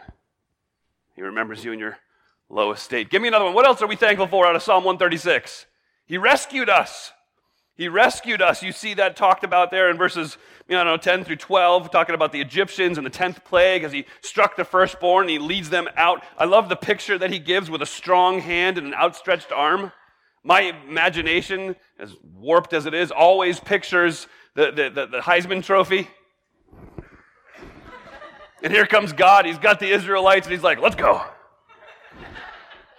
He 1.15 1.24
remembers 1.24 1.65
you 1.65 1.71
in 1.71 1.79
your 1.79 1.98
lowest 2.51 2.84
state. 2.84 3.10
Give 3.10 3.22
me 3.22 3.27
another 3.27 3.46
one. 3.46 3.53
What 3.53 3.65
else 3.65 3.81
are 3.81 3.88
we 3.88 3.96
thankful 3.96 4.27
for 4.27 4.46
out 4.46 4.55
of 4.55 4.62
Psalm 4.62 4.84
136? 4.84 5.65
He 6.05 6.17
rescued 6.17 6.70
us. 6.70 7.12
He 7.75 7.88
rescued 7.88 8.41
us. 8.41 8.62
You 8.62 8.72
see 8.72 8.93
that 8.96 9.15
talked 9.15 9.43
about 9.43 9.72
there 9.72 9.89
in 9.89 9.98
verses, 9.98 10.38
you 10.67 10.75
know, 10.75 10.98
10 10.98 11.24
through 11.24 11.38
12, 11.38 11.89
talking 11.89 12.13
about 12.13 12.31
the 12.31 12.41
Egyptians 12.41 12.98
and 12.98 13.08
the 13.08 13.12
10th 13.12 13.43
plague 13.46 13.84
as 13.84 13.91
he 13.91 14.05
struck 14.22 14.55
the 14.55 14.65
firstborn 14.65 15.24
and 15.24 15.31
he 15.31 15.39
leads 15.39 15.70
them 15.70 15.88
out. 15.96 16.24
I 16.38 16.46
love 16.46 16.70
the 16.70 16.75
picture 16.75 17.17
that 17.17 17.31
he 17.31 17.39
gives 17.39 17.72
with 17.72 17.81
a 17.81 17.86
strong 17.86 18.39
hand 18.39 18.77
and 18.77 18.86
an 18.88 18.93
outstretched 18.93 19.51
arm. 19.51 19.91
My 20.43 20.62
imagination, 20.62 21.75
as 21.98 22.15
warped 22.24 22.74
as 22.74 22.86
it 22.86 22.93
is, 22.93 23.10
always 23.10 23.60
pictures 23.60 24.27
the, 24.55 24.72
the, 24.72 24.89
the, 24.89 25.05
the 25.08 25.20
Heisman 25.20 25.63
Trophy. 25.63 26.08
And 28.63 28.72
here 28.72 28.86
comes 28.86 29.13
God. 29.13 29.46
He's 29.46 29.58
got 29.58 29.79
the 29.79 29.89
Israelites 29.89 30.46
and 30.46 30.53
he's 30.53 30.63
like, 30.63 30.79
let's 30.79 30.96
go 30.96 31.24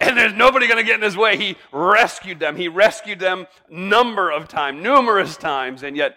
and 0.03 0.17
there's 0.17 0.35
nobody 0.35 0.67
going 0.67 0.79
to 0.79 0.85
get 0.85 0.97
in 0.97 1.03
his 1.03 1.17
way. 1.17 1.37
He 1.37 1.57
rescued 1.71 2.41
them. 2.41 2.57
He 2.57 2.69
rescued 2.69 3.21
them 3.21 3.47
number 3.71 4.31
of 4.31 4.49
times, 4.49 4.83
numerous 4.83 5.37
times, 5.37 5.83
and 5.83 5.97
yet 5.97 6.17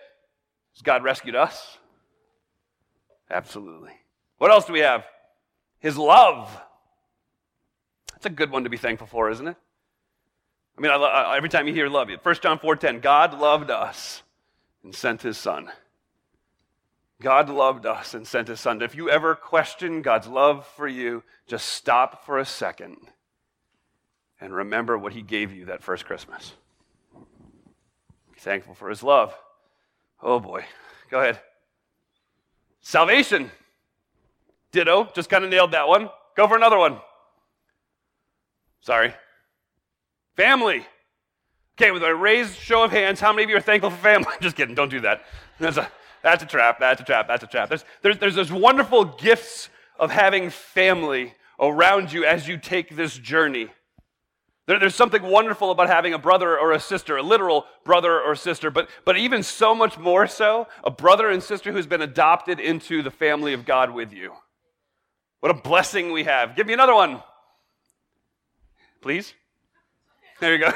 has 0.76 0.82
God 0.82 1.04
rescued 1.04 1.36
us? 1.36 1.78
Absolutely. 3.30 3.94
What 4.38 4.52
else 4.52 4.66
do 4.66 4.74
we 4.74 4.80
have? 4.80 5.06
His 5.80 5.98
love. 5.98 6.56
That's 8.12 8.26
a 8.26 8.30
good 8.30 8.52
one 8.52 8.64
to 8.64 8.70
be 8.70 8.78
thankful 8.78 9.08
for, 9.08 9.30
isn't 9.30 9.48
it? 9.48 9.58
I 10.78 10.82
mean, 10.82 10.92
I, 10.92 10.96
I, 10.96 11.38
every 11.38 11.50
time 11.50 11.68
you 11.68 11.74
hear 11.74 11.88
love, 11.88 12.10
1 12.10 12.36
John 12.42 12.60
4.10, 12.60 13.02
God 13.02 13.40
loved 13.40 13.72
us 13.72 14.24
and 14.84 14.94
sent 14.94 15.22
his 15.22 15.38
son. 15.38 15.72
God 17.22 17.50
loved 17.50 17.86
us 17.86 18.14
and 18.14 18.28
sent 18.28 18.50
his 18.50 18.60
son. 18.60 18.82
If 18.82 18.96
you 18.96 19.10
ever 19.10 19.36
question 19.36 20.02
God's 20.02 20.28
love 20.28 20.68
for 20.76 20.88
you, 20.88 21.24
just 21.48 21.68
stop 21.68 22.26
for 22.26 22.38
a 22.38 22.46
second 22.46 22.98
and 24.46 24.54
remember 24.54 24.96
what 24.96 25.12
he 25.12 25.24
gave 25.24 25.52
you 25.52 25.66
that 25.66 25.82
first 25.82 26.06
Christmas. 26.06 26.54
Be 28.32 28.40
thankful 28.40 28.76
for 28.76 28.90
his 28.90 29.02
love. 29.02 29.34
Oh 30.22 30.40
boy. 30.40 30.64
Go 31.10 31.20
ahead. 31.20 31.40
Salvation. 32.82 33.50
Ditto. 34.72 35.10
Just 35.16 35.32
kind 35.32 35.44
of 35.44 35.50
nailed 35.50 35.72
that 35.72 35.88
one. 35.88 36.12
Go 36.38 36.48
for 36.48 36.56
another 36.56 36.78
one. 36.78 37.00
Sorry. 38.82 39.16
Family. 40.36 40.86
Okay, 41.78 41.90
with 41.90 42.04
a 42.04 42.14
raised 42.14 42.56
show 42.56 42.84
of 42.84 42.92
hands, 42.92 43.20
how 43.20 43.34
many 43.34 43.46
of 43.46 43.50
you 43.50 43.58
are 43.58 43.62
thankful 43.62 43.90
for 43.90 43.98
family? 43.98 44.32
Just 44.42 44.56
kidding, 44.56 44.76
don't 44.76 44.90
do 44.90 45.02
that. 45.02 45.24
That's 45.60 45.78
a, 45.78 45.92
that's 46.22 46.44
a 46.44 46.46
trap, 46.46 46.80
that's 46.80 47.02
a 47.02 47.04
trap, 47.04 47.28
that's 47.28 47.44
a 47.44 47.48
trap. 47.48 47.68
There's, 47.68 47.84
there's, 48.04 48.20
there's 48.20 48.36
those 48.36 48.52
wonderful 48.52 49.06
gifts 49.06 49.70
of 50.00 50.12
having 50.12 50.52
family 50.52 51.34
around 51.60 52.14
you 52.14 52.26
as 52.26 52.48
you 52.48 52.58
take 52.58 52.96
this 52.96 53.18
journey. 53.18 53.70
There, 54.68 54.80
there's 54.80 54.96
something 54.96 55.22
wonderful 55.22 55.72
about 55.72 55.88
having 55.88 56.14
a 56.14 56.20
brother 56.20 56.58
or 56.58 56.72
a 56.72 56.80
sister, 56.80 57.18
a 57.18 57.24
literal 57.24 57.66
brother 57.84 58.20
or 58.20 58.36
sister, 58.36 58.72
but, 58.72 58.90
but 59.06 59.18
even 59.18 59.44
so 59.44 59.76
much 59.76 59.98
more 59.98 60.28
so, 60.28 60.68
a 60.84 60.92
brother 60.92 61.30
and 61.30 61.42
sister 61.42 61.72
who's 61.72 61.86
been 61.86 62.02
adopted 62.02 62.60
into 62.60 63.02
the 63.02 63.12
family 63.12 63.54
of 63.54 63.66
God 63.66 63.94
with 63.94 64.12
you. 64.12 64.34
What 65.40 65.52
a 65.52 65.62
blessing 65.62 66.12
we 66.12 66.24
have. 66.24 66.56
Give 66.56 66.66
me 66.66 66.74
another 66.74 66.96
one. 66.96 67.22
Please. 69.02 69.34
There 70.40 70.56
you 70.56 70.66
go. 70.66 70.72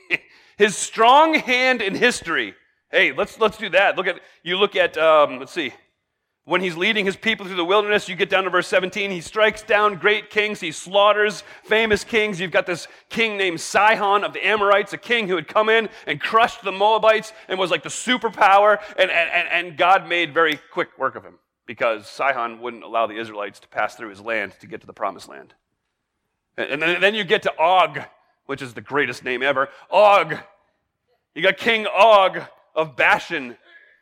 His 0.58 0.76
strong 0.76 1.34
hand 1.34 1.80
in 1.80 1.94
history. 1.94 2.54
Hey, 2.90 3.12
let's 3.12 3.38
let's 3.40 3.56
do 3.56 3.70
that. 3.70 3.96
Look 3.96 4.06
at 4.06 4.20
you. 4.42 4.58
Look 4.58 4.76
at 4.76 4.98
um, 4.98 5.38
let's 5.38 5.52
see. 5.52 5.72
When 6.46 6.60
he's 6.62 6.76
leading 6.76 7.04
his 7.04 7.16
people 7.16 7.46
through 7.46 7.56
the 7.56 7.64
wilderness, 7.64 8.08
you 8.08 8.16
get 8.16 8.30
down 8.30 8.44
to 8.44 8.50
verse 8.50 8.66
17. 8.66 9.10
He 9.10 9.20
strikes 9.20 9.62
down 9.62 9.96
great 9.96 10.30
kings. 10.30 10.58
He 10.58 10.72
slaughters 10.72 11.44
famous 11.64 12.02
kings. 12.02 12.40
You've 12.40 12.50
got 12.50 12.66
this 12.66 12.88
king 13.08 13.36
named 13.36 13.60
Sihon 13.60 14.24
of 14.24 14.32
the 14.32 14.44
Amorites, 14.44 14.92
a 14.92 14.98
king 14.98 15.28
who 15.28 15.36
had 15.36 15.46
come 15.46 15.68
in 15.68 15.88
and 16.06 16.20
crushed 16.20 16.62
the 16.62 16.72
Moabites 16.72 17.32
and 17.48 17.58
was 17.58 17.70
like 17.70 17.82
the 17.82 17.90
superpower. 17.90 18.80
And, 18.98 19.10
and, 19.10 19.48
and 19.48 19.76
God 19.76 20.08
made 20.08 20.32
very 20.32 20.58
quick 20.72 20.98
work 20.98 21.14
of 21.14 21.22
him 21.22 21.38
because 21.66 22.08
Sihon 22.08 22.60
wouldn't 22.60 22.82
allow 22.82 23.06
the 23.06 23.16
Israelites 23.16 23.60
to 23.60 23.68
pass 23.68 23.94
through 23.94 24.08
his 24.08 24.20
land 24.20 24.54
to 24.60 24.66
get 24.66 24.80
to 24.80 24.86
the 24.86 24.92
promised 24.92 25.28
land. 25.28 25.54
And 26.56 26.82
then 26.82 27.14
you 27.14 27.22
get 27.22 27.42
to 27.42 27.52
Og, 27.58 28.00
which 28.46 28.60
is 28.60 28.74
the 28.74 28.80
greatest 28.80 29.24
name 29.24 29.42
ever. 29.42 29.68
Og. 29.90 30.36
You 31.34 31.42
got 31.42 31.58
King 31.58 31.86
Og 31.86 32.40
of 32.74 32.96
Bashan. 32.96 33.56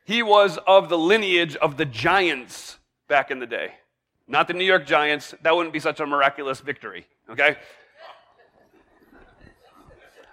He 0.09 0.23
was 0.23 0.59
of 0.67 0.89
the 0.89 0.97
lineage 0.97 1.55
of 1.57 1.77
the 1.77 1.85
giants 1.85 2.79
back 3.09 3.31
in 3.31 3.41
the 3.41 3.47
day. 3.47 3.75
Not 4.27 4.49
the 4.49 4.55
New 4.55 4.65
York 4.65 4.87
Giants. 4.87 5.35
That 5.43 5.55
wouldn't 5.55 5.75
be 5.75 5.81
such 5.81 6.01
a 6.01 6.07
miraculous 6.07 6.61
victory, 6.61 7.07
okay? 7.29 7.59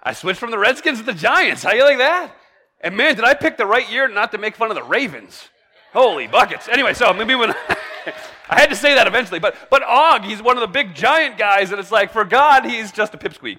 I 0.02 0.14
switched 0.14 0.40
from 0.40 0.50
the 0.50 0.58
Redskins 0.58 1.00
to 1.00 1.04
the 1.04 1.12
Giants. 1.12 1.62
How 1.62 1.74
you 1.74 1.84
like 1.84 1.98
that? 1.98 2.34
And 2.80 2.96
man, 2.96 3.16
did 3.16 3.26
I 3.26 3.34
pick 3.34 3.58
the 3.58 3.66
right 3.66 3.86
year 3.90 4.08
not 4.08 4.32
to 4.32 4.38
make 4.38 4.56
fun 4.56 4.70
of 4.70 4.76
the 4.76 4.82
Ravens? 4.82 5.50
Holy 5.92 6.26
buckets. 6.26 6.68
Anyway, 6.68 6.94
so 6.94 7.12
maybe 7.12 7.34
when 7.34 7.50
I 8.48 8.58
had 8.58 8.70
to 8.70 8.76
say 8.76 8.94
that 8.94 9.06
eventually, 9.06 9.40
but 9.40 9.56
but 9.68 9.82
Og, 9.82 10.24
he's 10.24 10.40
one 10.42 10.56
of 10.56 10.62
the 10.62 10.68
big 10.68 10.94
giant 10.94 11.36
guys, 11.36 11.70
and 11.70 11.78
it's 11.78 11.92
like 11.92 12.14
for 12.14 12.24
God, 12.24 12.64
he's 12.64 12.92
just 12.92 13.12
a 13.12 13.18
pipsqueak. 13.18 13.58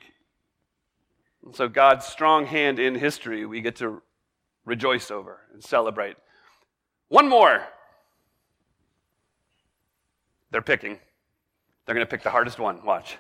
And 1.46 1.56
so 1.56 1.70
God's 1.70 2.08
strong 2.08 2.48
hand 2.48 2.80
in 2.80 2.96
history, 2.96 3.46
we 3.46 3.62
get 3.62 3.76
to 3.76 4.02
rejoice 4.68 5.10
over 5.10 5.40
and 5.54 5.64
celebrate. 5.64 6.18
One 7.08 7.28
more. 7.28 7.64
They're 10.52 10.62
picking. 10.62 11.00
They're 11.86 11.96
going 11.96 12.06
to 12.06 12.10
pick 12.10 12.22
the 12.22 12.30
hardest 12.30 12.60
one. 12.60 12.86
Watch. 12.86 13.18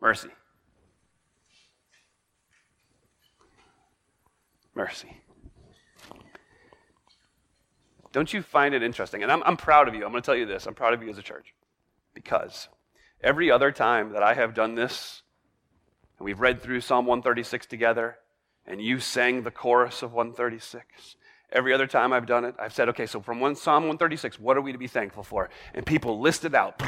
Mercy. 0.00 0.30
Mercy. 4.74 5.16
Don't 8.12 8.32
you 8.32 8.42
find 8.42 8.74
it 8.74 8.82
interesting? 8.82 9.22
And 9.22 9.32
I'm, 9.32 9.42
I'm 9.44 9.56
proud 9.56 9.88
of 9.88 9.94
you. 9.94 10.04
I'm 10.04 10.12
going 10.12 10.22
to 10.22 10.26
tell 10.26 10.36
you 10.36 10.46
this. 10.46 10.66
I'm 10.66 10.74
proud 10.74 10.94
of 10.94 11.02
you 11.02 11.10
as 11.10 11.18
a 11.18 11.22
church. 11.22 11.54
Because 12.14 12.68
every 13.22 13.50
other 13.50 13.72
time 13.72 14.12
that 14.12 14.22
I 14.22 14.34
have 14.34 14.54
done 14.54 14.74
this, 14.74 15.22
and 16.18 16.26
we've 16.26 16.40
read 16.40 16.62
through 16.62 16.80
Psalm 16.80 17.06
136 17.06 17.66
together, 17.66 18.18
and 18.66 18.80
you 18.80 19.00
sang 19.00 19.42
the 19.42 19.50
chorus 19.50 20.02
of 20.02 20.12
136. 20.12 21.16
Every 21.52 21.74
other 21.74 21.86
time 21.86 22.12
I've 22.12 22.26
done 22.26 22.44
it, 22.44 22.54
I've 22.58 22.72
said, 22.72 22.88
okay, 22.90 23.06
so 23.06 23.20
from 23.20 23.40
one, 23.40 23.54
Psalm 23.54 23.84
136, 23.84 24.40
what 24.40 24.56
are 24.56 24.62
we 24.62 24.72
to 24.72 24.78
be 24.78 24.86
thankful 24.86 25.22
for? 25.22 25.50
And 25.74 25.84
people 25.84 26.20
list 26.20 26.44
it 26.44 26.54
out. 26.54 26.80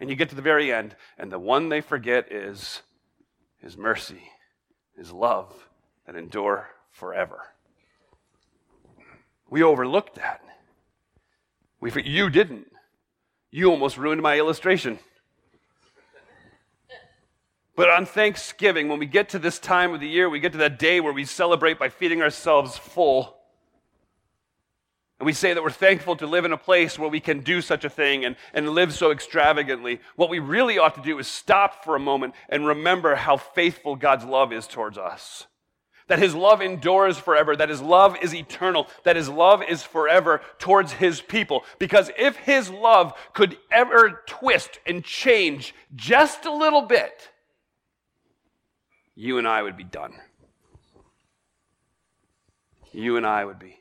And 0.00 0.10
you 0.10 0.16
get 0.16 0.30
to 0.30 0.34
the 0.34 0.42
very 0.42 0.72
end, 0.72 0.96
and 1.18 1.30
the 1.30 1.38
one 1.38 1.68
they 1.68 1.80
forget 1.80 2.32
is 2.32 2.82
His 3.58 3.76
mercy, 3.76 4.22
His 4.96 5.12
love 5.12 5.68
that 6.06 6.16
endure 6.16 6.70
forever. 6.90 7.42
We 9.48 9.62
overlooked 9.62 10.16
that. 10.16 10.42
We, 11.80 11.92
you 12.02 12.30
didn't. 12.30 12.72
You 13.50 13.70
almost 13.70 13.96
ruined 13.96 14.22
my 14.22 14.38
illustration. 14.38 14.98
But 17.76 17.88
on 17.88 18.04
Thanksgiving, 18.04 18.88
when 18.88 18.98
we 18.98 19.06
get 19.06 19.30
to 19.30 19.38
this 19.38 19.58
time 19.58 19.94
of 19.94 20.00
the 20.00 20.08
year, 20.08 20.28
we 20.28 20.40
get 20.40 20.52
to 20.52 20.58
that 20.58 20.78
day 20.78 21.00
where 21.00 21.12
we 21.12 21.24
celebrate 21.24 21.78
by 21.78 21.88
feeding 21.88 22.20
ourselves 22.20 22.76
full. 22.76 23.36
And 25.18 25.26
we 25.26 25.34
say 25.34 25.52
that 25.52 25.62
we're 25.62 25.70
thankful 25.70 26.16
to 26.16 26.26
live 26.26 26.46
in 26.46 26.52
a 26.52 26.56
place 26.56 26.98
where 26.98 27.08
we 27.08 27.20
can 27.20 27.40
do 27.40 27.60
such 27.60 27.84
a 27.84 27.90
thing 27.90 28.24
and, 28.24 28.36
and 28.54 28.70
live 28.70 28.94
so 28.94 29.10
extravagantly. 29.10 30.00
What 30.16 30.30
we 30.30 30.38
really 30.38 30.78
ought 30.78 30.94
to 30.94 31.02
do 31.02 31.18
is 31.18 31.28
stop 31.28 31.84
for 31.84 31.94
a 31.94 32.00
moment 32.00 32.34
and 32.48 32.66
remember 32.66 33.14
how 33.14 33.36
faithful 33.36 33.96
God's 33.96 34.24
love 34.24 34.50
is 34.50 34.66
towards 34.66 34.96
us. 34.96 35.46
That 36.08 36.20
his 36.20 36.34
love 36.34 36.62
endures 36.62 37.18
forever, 37.18 37.54
that 37.54 37.68
his 37.68 37.82
love 37.82 38.16
is 38.22 38.34
eternal, 38.34 38.88
that 39.04 39.14
his 39.14 39.28
love 39.28 39.62
is 39.62 39.82
forever 39.82 40.40
towards 40.58 40.92
his 40.92 41.20
people. 41.20 41.64
Because 41.78 42.10
if 42.18 42.36
his 42.36 42.70
love 42.70 43.12
could 43.34 43.58
ever 43.70 44.22
twist 44.26 44.80
and 44.86 45.04
change 45.04 45.74
just 45.94 46.46
a 46.46 46.52
little 46.52 46.82
bit, 46.82 47.30
you 49.20 49.36
and 49.36 49.46
I 49.46 49.60
would 49.62 49.76
be 49.76 49.84
done. 49.84 50.14
You 52.90 53.18
and 53.18 53.26
I 53.26 53.44
would 53.44 53.58
be 53.58 53.76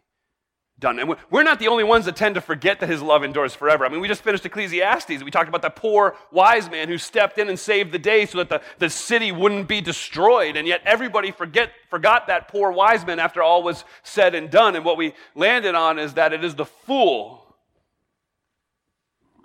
done. 0.78 1.00
And 1.00 1.16
we're 1.32 1.44
not 1.44 1.60
the 1.60 1.70
only 1.70 1.86
ones 1.86 2.06
that 2.06 2.18
tend 2.18 2.36
to 2.36 2.42
forget 2.42 2.82
that 2.82 2.90
his 2.90 3.02
love 3.02 3.24
endures 3.24 3.56
forever. 3.56 3.86
I 3.86 3.90
mean, 3.90 4.02
we 4.02 4.10
just 4.10 4.22
finished 4.22 4.46
Ecclesiastes. 4.46 5.24
We 5.24 5.32
talked 5.32 5.48
about 5.48 5.62
the 5.62 5.70
poor 5.70 6.18
wise 6.30 6.70
man 6.70 6.90
who 6.90 6.98
stepped 6.98 7.38
in 7.38 7.48
and 7.48 7.58
saved 7.58 7.94
the 7.94 8.00
day 8.00 8.26
so 8.26 8.40
that 8.40 8.50
the, 8.50 8.62
the 8.80 8.90
city 8.90 9.32
wouldn't 9.32 9.70
be 9.70 9.80
destroyed. 9.80 10.58
And 10.58 10.68
yet 10.68 10.82
everybody 10.84 11.32
forget, 11.32 11.72
forgot 11.90 12.28
that 12.28 12.50
poor 12.50 12.70
wise 12.74 13.06
man 13.06 13.20
after 13.20 13.42
all 13.42 13.64
was 13.64 13.86
said 14.04 14.36
and 14.36 14.50
done. 14.50 14.76
And 14.76 14.84
what 14.84 14.98
we 14.98 15.14
landed 15.36 15.74
on 15.74 16.00
is 16.00 16.16
that 16.16 16.34
it 16.34 16.44
is 16.44 16.56
the 16.56 16.66
fool 16.66 17.56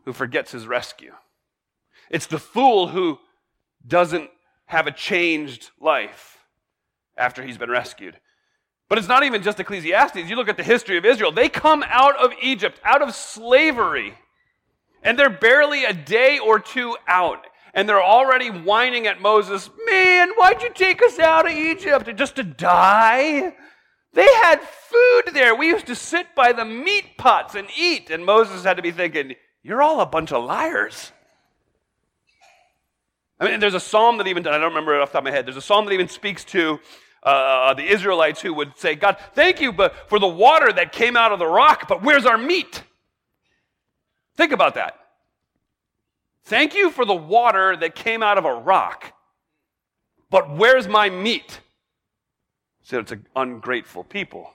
who 0.06 0.12
forgets 0.12 0.50
his 0.50 0.66
rescue. 0.66 1.12
It's 2.10 2.26
the 2.26 2.40
fool 2.40 2.88
who 2.88 3.20
doesn't 3.86 4.30
have 4.66 4.87
a 4.87 4.92
changed 4.92 5.71
life 5.80 6.38
after 7.16 7.44
he's 7.44 7.59
been 7.59 7.71
rescued. 7.71 8.18
But 8.88 8.99
it's 8.99 9.09
not 9.09 9.25
even 9.25 9.42
just 9.42 9.61
Ecclesiastes. 9.61 10.28
You 10.28 10.37
look 10.37 10.49
at 10.49 10.56
the 10.56 10.62
history 10.62 10.97
of 10.97 11.04
Israel, 11.04 11.33
they 11.33 11.49
come 11.49 11.85
out 11.88 12.16
of 12.23 12.33
Egypt, 12.42 12.80
out 12.85 13.02
of 13.02 13.14
slavery, 13.14 14.14
and 15.02 15.18
they're 15.18 15.30
barely 15.30 15.85
a 15.85 15.92
day 15.92 16.38
or 16.38 16.59
two 16.59 16.97
out. 17.06 17.47
And 17.73 17.88
they're 17.88 18.02
already 18.02 18.50
whining 18.50 19.09
at 19.09 19.21
Moses, 19.21 19.68
Man, 19.87 20.30
why'd 20.37 20.62
you 20.62 20.71
take 20.73 21.02
us 21.02 21.18
out 21.18 21.47
of 21.47 21.52
Egypt? 21.52 22.09
Just 22.16 22.37
to 22.37 22.44
die? 22.44 23.52
They 24.12 24.33
had 24.37 24.61
food 24.61 25.35
there. 25.35 25.56
We 25.56 25.68
used 25.68 25.87
to 25.88 25.97
sit 25.97 26.37
by 26.37 26.52
the 26.52 26.64
meat 26.64 27.16
pots 27.18 27.56
and 27.56 27.66
eat. 27.76 28.11
And 28.11 28.25
Moses 28.25 28.62
had 28.62 28.76
to 28.76 28.83
be 28.83 28.92
thinking, 28.92 29.35
You're 29.62 29.83
all 29.83 30.00
a 30.00 30.06
bunch 30.06 30.30
of 30.30 30.44
liars. 30.44 31.11
I 33.40 33.50
mean, 33.50 33.60
there's 33.60 33.74
a 33.74 33.80
psalm 33.80 34.18
that 34.18 34.26
even, 34.26 34.46
I 34.46 34.52
don't 34.52 34.68
remember 34.68 34.94
it 34.94 35.02
off 35.02 35.10
the 35.10 35.14
top 35.14 35.22
of 35.22 35.24
my 35.24 35.30
head, 35.30 35.46
there's 35.46 35.56
a 35.56 35.62
psalm 35.62 35.84
that 35.86 35.92
even 35.92 36.08
speaks 36.08 36.44
to 36.46 36.78
uh, 37.22 37.74
the 37.74 37.84
Israelites 37.84 38.40
who 38.40 38.54
would 38.54 38.76
say, 38.78 38.94
God, 38.94 39.16
thank 39.34 39.60
you 39.60 39.72
but 39.72 40.08
for 40.08 40.18
the 40.18 40.26
water 40.28 40.72
that 40.72 40.92
came 40.92 41.16
out 41.16 41.32
of 41.32 41.38
the 41.38 41.46
rock, 41.46 41.88
but 41.88 42.02
where's 42.02 42.26
our 42.26 42.38
meat? 42.38 42.82
Think 44.36 44.52
about 44.52 44.74
that. 44.74 44.98
Thank 46.44 46.74
you 46.74 46.90
for 46.90 47.04
the 47.04 47.14
water 47.14 47.76
that 47.76 47.94
came 47.94 48.22
out 48.22 48.36
of 48.36 48.44
a 48.44 48.54
rock, 48.54 49.14
but 50.30 50.54
where's 50.54 50.86
my 50.86 51.08
meat? 51.08 51.60
So 52.82 52.98
it's 52.98 53.12
an 53.12 53.26
ungrateful 53.34 54.04
people. 54.04 54.50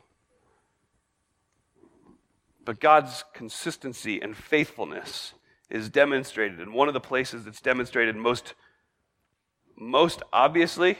But 2.63 2.79
God's 2.79 3.24
consistency 3.33 4.21
and 4.21 4.38
faithfulness 4.38 5.33
is 5.71 5.89
demonstrated. 5.89 6.59
And 6.59 6.74
one 6.74 6.88
of 6.88 6.93
the 6.93 7.00
places 7.00 7.45
that's 7.45 7.62
demonstrated 7.62 8.15
most, 8.15 8.53
most 9.79 10.21
obviously, 10.33 10.98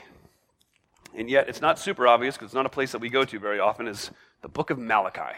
and 1.14 1.28
yet 1.28 1.48
it's 1.48 1.60
not 1.60 1.78
super 1.78 2.06
obvious 2.06 2.36
because 2.36 2.46
it's 2.46 2.54
not 2.54 2.66
a 2.66 2.70
place 2.70 2.92
that 2.92 3.00
we 3.00 3.08
go 3.08 3.24
to 3.24 3.38
very 3.38 3.60
often, 3.60 3.86
is 3.86 4.10
the 4.42 4.48
book 4.48 4.70
of 4.70 4.78
Malachi. 4.78 5.36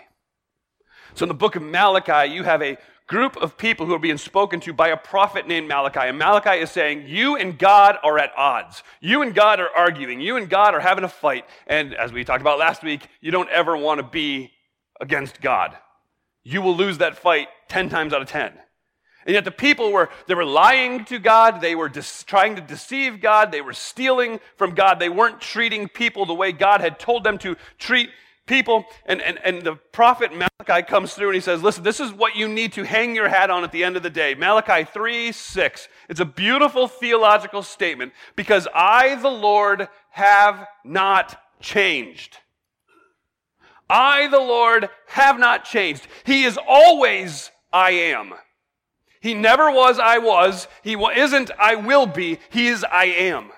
So 1.14 1.24
in 1.24 1.28
the 1.28 1.34
book 1.34 1.56
of 1.56 1.62
Malachi, 1.62 2.32
you 2.32 2.44
have 2.44 2.62
a 2.62 2.78
group 3.06 3.36
of 3.36 3.58
people 3.58 3.84
who 3.84 3.94
are 3.94 3.98
being 3.98 4.16
spoken 4.16 4.60
to 4.60 4.72
by 4.72 4.88
a 4.88 4.96
prophet 4.96 5.46
named 5.46 5.68
Malachi. 5.68 6.00
And 6.00 6.18
Malachi 6.18 6.60
is 6.60 6.70
saying, 6.70 7.04
You 7.06 7.36
and 7.36 7.58
God 7.58 7.98
are 8.02 8.18
at 8.18 8.32
odds. 8.36 8.82
You 9.00 9.22
and 9.22 9.34
God 9.34 9.60
are 9.60 9.68
arguing. 9.76 10.20
You 10.20 10.36
and 10.36 10.48
God 10.48 10.74
are 10.74 10.80
having 10.80 11.04
a 11.04 11.08
fight. 11.08 11.44
And 11.66 11.94
as 11.94 12.12
we 12.12 12.24
talked 12.24 12.40
about 12.40 12.58
last 12.58 12.82
week, 12.82 13.06
you 13.20 13.30
don't 13.30 13.50
ever 13.50 13.76
want 13.76 13.98
to 13.98 14.02
be 14.04 14.52
against 15.00 15.40
God. 15.40 15.76
You 16.44 16.62
will 16.62 16.76
lose 16.76 16.98
that 16.98 17.16
fight 17.16 17.48
10 17.68 17.88
times 17.88 18.12
out 18.12 18.22
of 18.22 18.28
10. 18.28 18.52
And 19.26 19.34
yet 19.34 19.44
the 19.44 19.50
people 19.50 19.92
were, 19.92 20.10
they 20.26 20.34
were 20.34 20.44
lying 20.44 21.04
to 21.06 21.18
God. 21.18 21.60
They 21.60 21.74
were 21.74 21.88
dis- 21.88 22.24
trying 22.24 22.56
to 22.56 22.62
deceive 22.62 23.20
God. 23.20 23.52
They 23.52 23.60
were 23.60 23.72
stealing 23.72 24.40
from 24.56 24.74
God. 24.74 24.98
They 24.98 25.08
weren't 25.08 25.40
treating 25.40 25.88
people 25.88 26.26
the 26.26 26.34
way 26.34 26.52
God 26.52 26.80
had 26.80 26.98
told 26.98 27.24
them 27.24 27.38
to 27.38 27.56
treat 27.78 28.10
people. 28.46 28.84
And, 29.06 29.22
and, 29.22 29.38
and 29.44 29.62
the 29.62 29.76
prophet 29.76 30.32
Malachi 30.32 30.82
comes 30.86 31.14
through 31.14 31.28
and 31.28 31.34
he 31.34 31.40
says, 31.40 31.62
Listen, 31.62 31.84
this 31.84 32.00
is 32.00 32.12
what 32.12 32.36
you 32.36 32.48
need 32.48 32.72
to 32.74 32.84
hang 32.84 33.14
your 33.14 33.28
hat 33.28 33.50
on 33.50 33.64
at 33.64 33.72
the 33.72 33.84
end 33.84 33.96
of 33.96 34.02
the 34.02 34.10
day. 34.10 34.34
Malachi 34.34 34.84
3 34.84 35.32
6. 35.32 35.88
It's 36.08 36.20
a 36.20 36.24
beautiful 36.24 36.88
theological 36.88 37.62
statement 37.62 38.12
because 38.36 38.66
I, 38.74 39.14
the 39.16 39.30
Lord, 39.30 39.88
have 40.10 40.66
not 40.84 41.40
changed. 41.60 42.38
I, 43.88 44.28
the 44.28 44.38
Lord, 44.38 44.88
have 45.08 45.38
not 45.38 45.64
changed. 45.64 46.06
He 46.24 46.44
is 46.44 46.58
always 46.66 47.50
I 47.72 47.90
am. 47.90 48.34
He 49.22 49.34
never 49.34 49.70
was 49.70 50.00
I 50.00 50.18
was. 50.18 50.66
He 50.82 50.94
isn't 50.94 51.52
I 51.56 51.76
will 51.76 52.06
be. 52.06 52.40
He 52.50 52.66
is 52.66 52.84
I 52.84 53.04
am. 53.04 53.52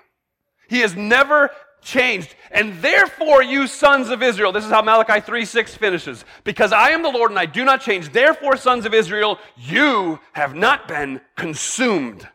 He 0.68 0.80
has 0.80 0.94
never 0.94 1.50
changed. 1.80 2.34
And 2.50 2.74
therefore, 2.82 3.42
you 3.42 3.66
sons 3.66 4.10
of 4.10 4.22
Israel, 4.22 4.52
this 4.52 4.66
is 4.66 4.70
how 4.70 4.82
Malachi 4.82 5.20
3 5.20 5.44
6 5.46 5.74
finishes. 5.74 6.26
Because 6.44 6.70
I 6.70 6.90
am 6.90 7.02
the 7.02 7.08
Lord 7.08 7.30
and 7.30 7.40
I 7.40 7.46
do 7.46 7.64
not 7.64 7.80
change. 7.80 8.12
Therefore, 8.12 8.58
sons 8.58 8.84
of 8.84 8.92
Israel, 8.92 9.38
you 9.56 10.20
have 10.34 10.54
not 10.54 10.86
been 10.86 11.22
consumed. 11.34 12.28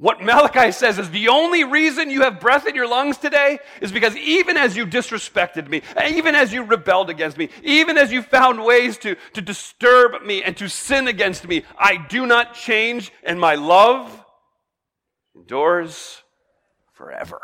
What 0.00 0.22
Malachi 0.22 0.72
says 0.72 0.98
is 0.98 1.10
the 1.10 1.28
only 1.28 1.62
reason 1.62 2.08
you 2.08 2.22
have 2.22 2.40
breath 2.40 2.66
in 2.66 2.74
your 2.74 2.88
lungs 2.88 3.18
today 3.18 3.58
is 3.82 3.92
because 3.92 4.16
even 4.16 4.56
as 4.56 4.74
you 4.74 4.86
disrespected 4.86 5.68
me, 5.68 5.82
even 6.08 6.34
as 6.34 6.54
you 6.54 6.62
rebelled 6.62 7.10
against 7.10 7.36
me, 7.36 7.50
even 7.62 7.98
as 7.98 8.10
you 8.10 8.22
found 8.22 8.64
ways 8.64 8.96
to, 8.96 9.14
to 9.34 9.42
disturb 9.42 10.22
me 10.22 10.42
and 10.42 10.56
to 10.56 10.70
sin 10.70 11.06
against 11.06 11.46
me, 11.46 11.64
I 11.78 11.98
do 12.08 12.24
not 12.24 12.54
change, 12.54 13.12
and 13.22 13.38
my 13.38 13.56
love 13.56 14.24
endures 15.36 16.22
forever. 16.94 17.38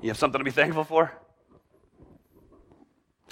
You 0.00 0.08
have 0.08 0.16
something 0.16 0.38
to 0.38 0.44
be 0.44 0.50
thankful 0.50 0.84
for? 0.84 1.12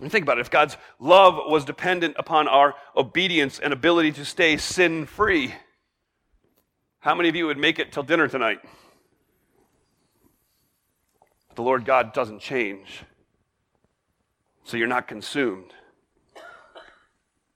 And 0.02 0.12
think 0.12 0.24
about 0.24 0.36
it. 0.36 0.42
If 0.42 0.50
God's 0.50 0.76
love 1.00 1.36
was 1.50 1.64
dependent 1.64 2.16
upon 2.18 2.48
our 2.48 2.74
obedience 2.94 3.58
and 3.58 3.72
ability 3.72 4.12
to 4.12 4.26
stay 4.26 4.58
sin 4.58 5.06
free, 5.06 5.54
how 7.00 7.14
many 7.14 7.28
of 7.28 7.36
you 7.36 7.46
would 7.46 7.58
make 7.58 7.78
it 7.78 7.92
till 7.92 8.02
dinner 8.02 8.28
tonight? 8.28 8.60
The 11.54 11.62
Lord 11.62 11.84
God 11.84 12.12
doesn't 12.12 12.40
change. 12.40 13.02
So 14.64 14.76
you're 14.76 14.86
not 14.86 15.08
consumed 15.08 15.72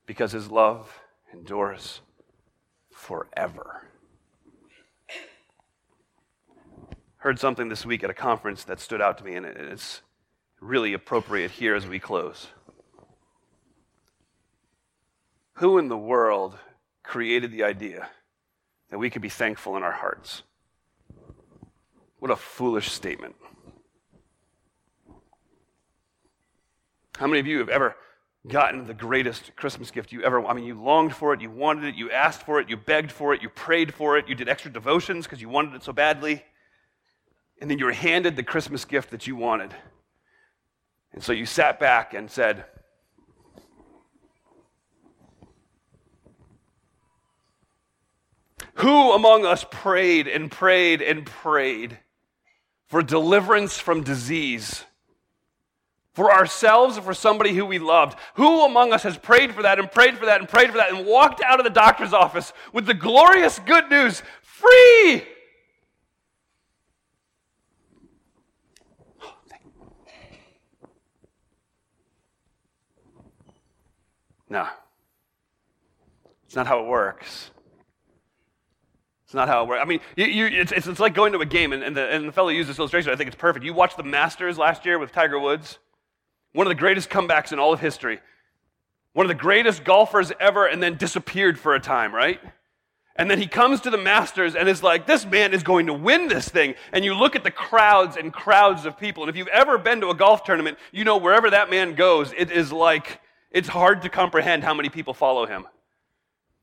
because 0.06 0.32
his 0.32 0.50
love 0.50 1.00
endures 1.32 2.00
forever. 2.90 3.88
Heard 7.18 7.38
something 7.38 7.68
this 7.68 7.86
week 7.86 8.02
at 8.02 8.10
a 8.10 8.14
conference 8.14 8.64
that 8.64 8.80
stood 8.80 9.00
out 9.00 9.18
to 9.18 9.24
me, 9.24 9.34
and 9.34 9.46
it's 9.46 10.02
really 10.60 10.92
appropriate 10.92 11.52
here 11.52 11.74
as 11.74 11.86
we 11.86 11.98
close. 11.98 12.48
Who 15.54 15.78
in 15.78 15.88
the 15.88 15.98
world 15.98 16.58
created 17.02 17.52
the 17.52 17.62
idea 17.62 18.08
that 18.92 18.98
we 18.98 19.08
could 19.08 19.22
be 19.22 19.30
thankful 19.30 19.74
in 19.78 19.82
our 19.82 19.92
hearts. 19.92 20.42
What 22.18 22.30
a 22.30 22.36
foolish 22.36 22.92
statement. 22.92 23.34
How 27.16 27.26
many 27.26 27.40
of 27.40 27.46
you 27.46 27.58
have 27.60 27.70
ever 27.70 27.96
gotten 28.46 28.86
the 28.86 28.92
greatest 28.92 29.56
Christmas 29.56 29.90
gift 29.90 30.12
you 30.12 30.22
ever 30.22 30.44
I 30.44 30.52
mean 30.52 30.66
you 30.66 30.78
longed 30.78 31.14
for 31.14 31.32
it, 31.32 31.40
you 31.40 31.50
wanted 31.50 31.84
it, 31.84 31.94
you 31.94 32.10
asked 32.10 32.42
for 32.42 32.60
it, 32.60 32.68
you 32.68 32.76
begged 32.76 33.10
for 33.10 33.32
it, 33.32 33.40
you 33.40 33.48
prayed 33.48 33.94
for 33.94 34.18
it, 34.18 34.28
you 34.28 34.34
did 34.34 34.48
extra 34.48 34.70
devotions 34.70 35.24
because 35.24 35.40
you 35.40 35.48
wanted 35.48 35.74
it 35.74 35.82
so 35.82 35.94
badly. 35.94 36.44
And 37.62 37.70
then 37.70 37.78
you 37.78 37.86
were 37.86 37.92
handed 37.92 38.36
the 38.36 38.42
Christmas 38.42 38.84
gift 38.84 39.10
that 39.12 39.26
you 39.26 39.36
wanted. 39.36 39.72
And 41.14 41.22
so 41.22 41.32
you 41.32 41.46
sat 41.46 41.80
back 41.80 42.12
and 42.12 42.30
said, 42.30 42.66
Who 48.76 49.12
among 49.12 49.44
us 49.44 49.64
prayed 49.70 50.28
and 50.28 50.50
prayed 50.50 51.02
and 51.02 51.26
prayed 51.26 51.98
for 52.86 53.02
deliverance 53.02 53.78
from 53.78 54.02
disease? 54.02 54.84
For 56.14 56.32
ourselves 56.32 56.98
or 56.98 57.02
for 57.02 57.14
somebody 57.14 57.54
who 57.54 57.64
we 57.64 57.78
loved? 57.78 58.18
Who 58.34 58.64
among 58.64 58.92
us 58.92 59.02
has 59.02 59.16
prayed 59.16 59.54
for 59.54 59.62
that 59.62 59.78
and 59.78 59.90
prayed 59.90 60.18
for 60.18 60.26
that 60.26 60.40
and 60.40 60.48
prayed 60.48 60.70
for 60.70 60.76
that 60.76 60.92
and 60.92 61.06
walked 61.06 61.42
out 61.42 61.58
of 61.58 61.64
the 61.64 61.70
doctor's 61.70 62.12
office 62.12 62.52
with 62.72 62.86
the 62.86 62.94
glorious 62.94 63.58
good 63.60 63.88
news 63.90 64.22
free? 64.42 65.22
No. 74.50 74.68
It's 76.44 76.54
not 76.54 76.66
how 76.66 76.80
it 76.80 76.86
works. 76.86 77.51
It's 79.32 79.34
not 79.34 79.48
how 79.48 79.62
it 79.62 79.68
works. 79.68 79.80
I 79.82 79.86
mean, 79.86 80.00
you, 80.14 80.26
you, 80.26 80.60
it's, 80.60 80.72
it's, 80.72 80.86
it's, 80.86 81.00
like 81.00 81.14
going 81.14 81.32
to 81.32 81.38
a 81.38 81.46
game, 81.46 81.72
and, 81.72 81.82
and, 81.82 81.96
the, 81.96 82.06
and 82.06 82.28
the 82.28 82.32
fellow 82.32 82.50
used 82.50 82.68
this 82.68 82.78
illustration. 82.78 83.10
I 83.10 83.16
think 83.16 83.28
it's 83.28 83.36
perfect. 83.36 83.64
You 83.64 83.72
watched 83.72 83.96
the 83.96 84.02
Masters 84.02 84.58
last 84.58 84.84
year 84.84 84.98
with 84.98 85.10
Tiger 85.10 85.38
Woods, 85.38 85.78
one 86.52 86.66
of 86.66 86.70
the 86.70 86.74
greatest 86.74 87.08
comebacks 87.08 87.50
in 87.50 87.58
all 87.58 87.72
of 87.72 87.80
history. 87.80 88.20
One 89.14 89.24
of 89.24 89.28
the 89.28 89.34
greatest 89.34 89.84
golfers 89.84 90.32
ever, 90.38 90.66
and 90.66 90.82
then 90.82 90.98
disappeared 90.98 91.58
for 91.58 91.74
a 91.74 91.80
time, 91.80 92.14
right? 92.14 92.40
And 93.16 93.30
then 93.30 93.38
he 93.38 93.46
comes 93.46 93.80
to 93.80 93.90
the 93.90 93.96
Masters 93.96 94.54
and 94.54 94.68
is 94.68 94.82
like, 94.82 95.06
this 95.06 95.24
man 95.24 95.54
is 95.54 95.62
going 95.62 95.86
to 95.86 95.94
win 95.94 96.28
this 96.28 96.46
thing. 96.46 96.74
And 96.92 97.02
you 97.02 97.14
look 97.14 97.34
at 97.34 97.42
the 97.42 97.50
crowds 97.50 98.18
and 98.18 98.34
crowds 98.34 98.84
of 98.84 98.98
people. 98.98 99.22
And 99.22 99.30
if 99.30 99.36
you've 99.36 99.48
ever 99.48 99.78
been 99.78 100.02
to 100.02 100.10
a 100.10 100.14
golf 100.14 100.44
tournament, 100.44 100.76
you 100.92 101.04
know 101.04 101.16
wherever 101.16 101.48
that 101.48 101.70
man 101.70 101.94
goes, 101.94 102.34
it 102.36 102.50
is 102.50 102.70
like, 102.70 103.22
it's 103.50 103.68
hard 103.68 104.02
to 104.02 104.10
comprehend 104.10 104.62
how 104.62 104.74
many 104.74 104.90
people 104.90 105.14
follow 105.14 105.46
him. 105.46 105.66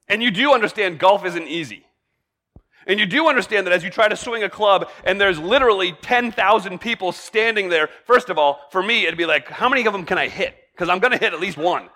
And 0.07 0.21
you 0.21 0.29
do 0.29 0.53
understand 0.53 0.99
golf 0.99 1.25
isn't 1.25 1.47
easy. 1.47 1.87
And 2.89 2.99
you 2.99 3.05
do 3.05 3.29
understand 3.29 3.67
that 3.67 3.71
as 3.71 3.83
you 3.83 3.91
try 3.91 4.07
to 4.07 4.15
swing 4.15 4.41
a 4.41 4.49
club 4.49 4.89
and 5.03 5.21
there's 5.21 5.37
literally 5.37 5.93
10,000 6.01 6.81
people 6.81 7.11
standing 7.11 7.69
there, 7.69 7.87
first 8.05 8.29
of 8.29 8.39
all, 8.39 8.61
for 8.71 8.81
me, 8.81 9.05
it'd 9.05 9.15
be 9.15 9.27
like, 9.27 9.47
how 9.47 9.69
many 9.69 9.85
of 9.85 9.93
them 9.93 10.05
can 10.05 10.17
I 10.17 10.27
hit? 10.27 10.55
Because 10.73 10.89
I'm 10.89 10.97
going 10.97 11.11
to 11.11 11.19
hit 11.19 11.31
at 11.31 11.39
least 11.39 11.55
one. 11.55 11.87